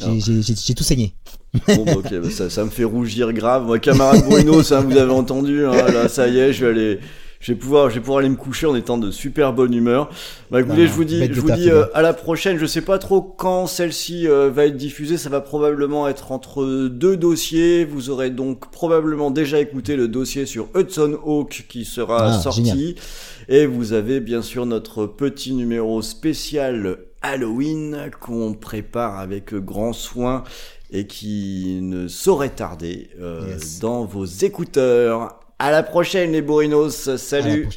[0.00, 0.06] J'ai-
[0.38, 0.52] Ah.
[0.64, 1.12] J'ai tout saigné.
[1.66, 3.64] Bon, bah, ok, bah, ça, ça me fait rougir grave.
[3.64, 5.66] Moi, camarade Bruno, ça vous avez entendu.
[5.66, 7.00] hein, là, ça y est, je vais aller.
[7.40, 10.10] Je vais pouvoir, je vais pouvoir aller me coucher en étant de super bonne humeur.
[10.50, 12.58] Bah écoutez, je vous dis, je vous dis euh, à la prochaine.
[12.58, 15.16] Je sais pas trop quand celle-ci euh, va être diffusée.
[15.18, 17.84] Ça va probablement être entre deux dossiers.
[17.84, 22.64] Vous aurez donc probablement déjà écouté le dossier sur Hudson Hawk qui sera Ah, sorti.
[22.64, 22.94] génial.
[23.48, 30.42] Et vous avez bien sûr notre petit numéro spécial Halloween qu'on prépare avec grand soin
[30.90, 33.78] et qui ne saurait tarder euh, Yes.
[33.78, 35.38] dans vos écouteurs.
[35.58, 37.68] À la prochaine les bourrinos, salut.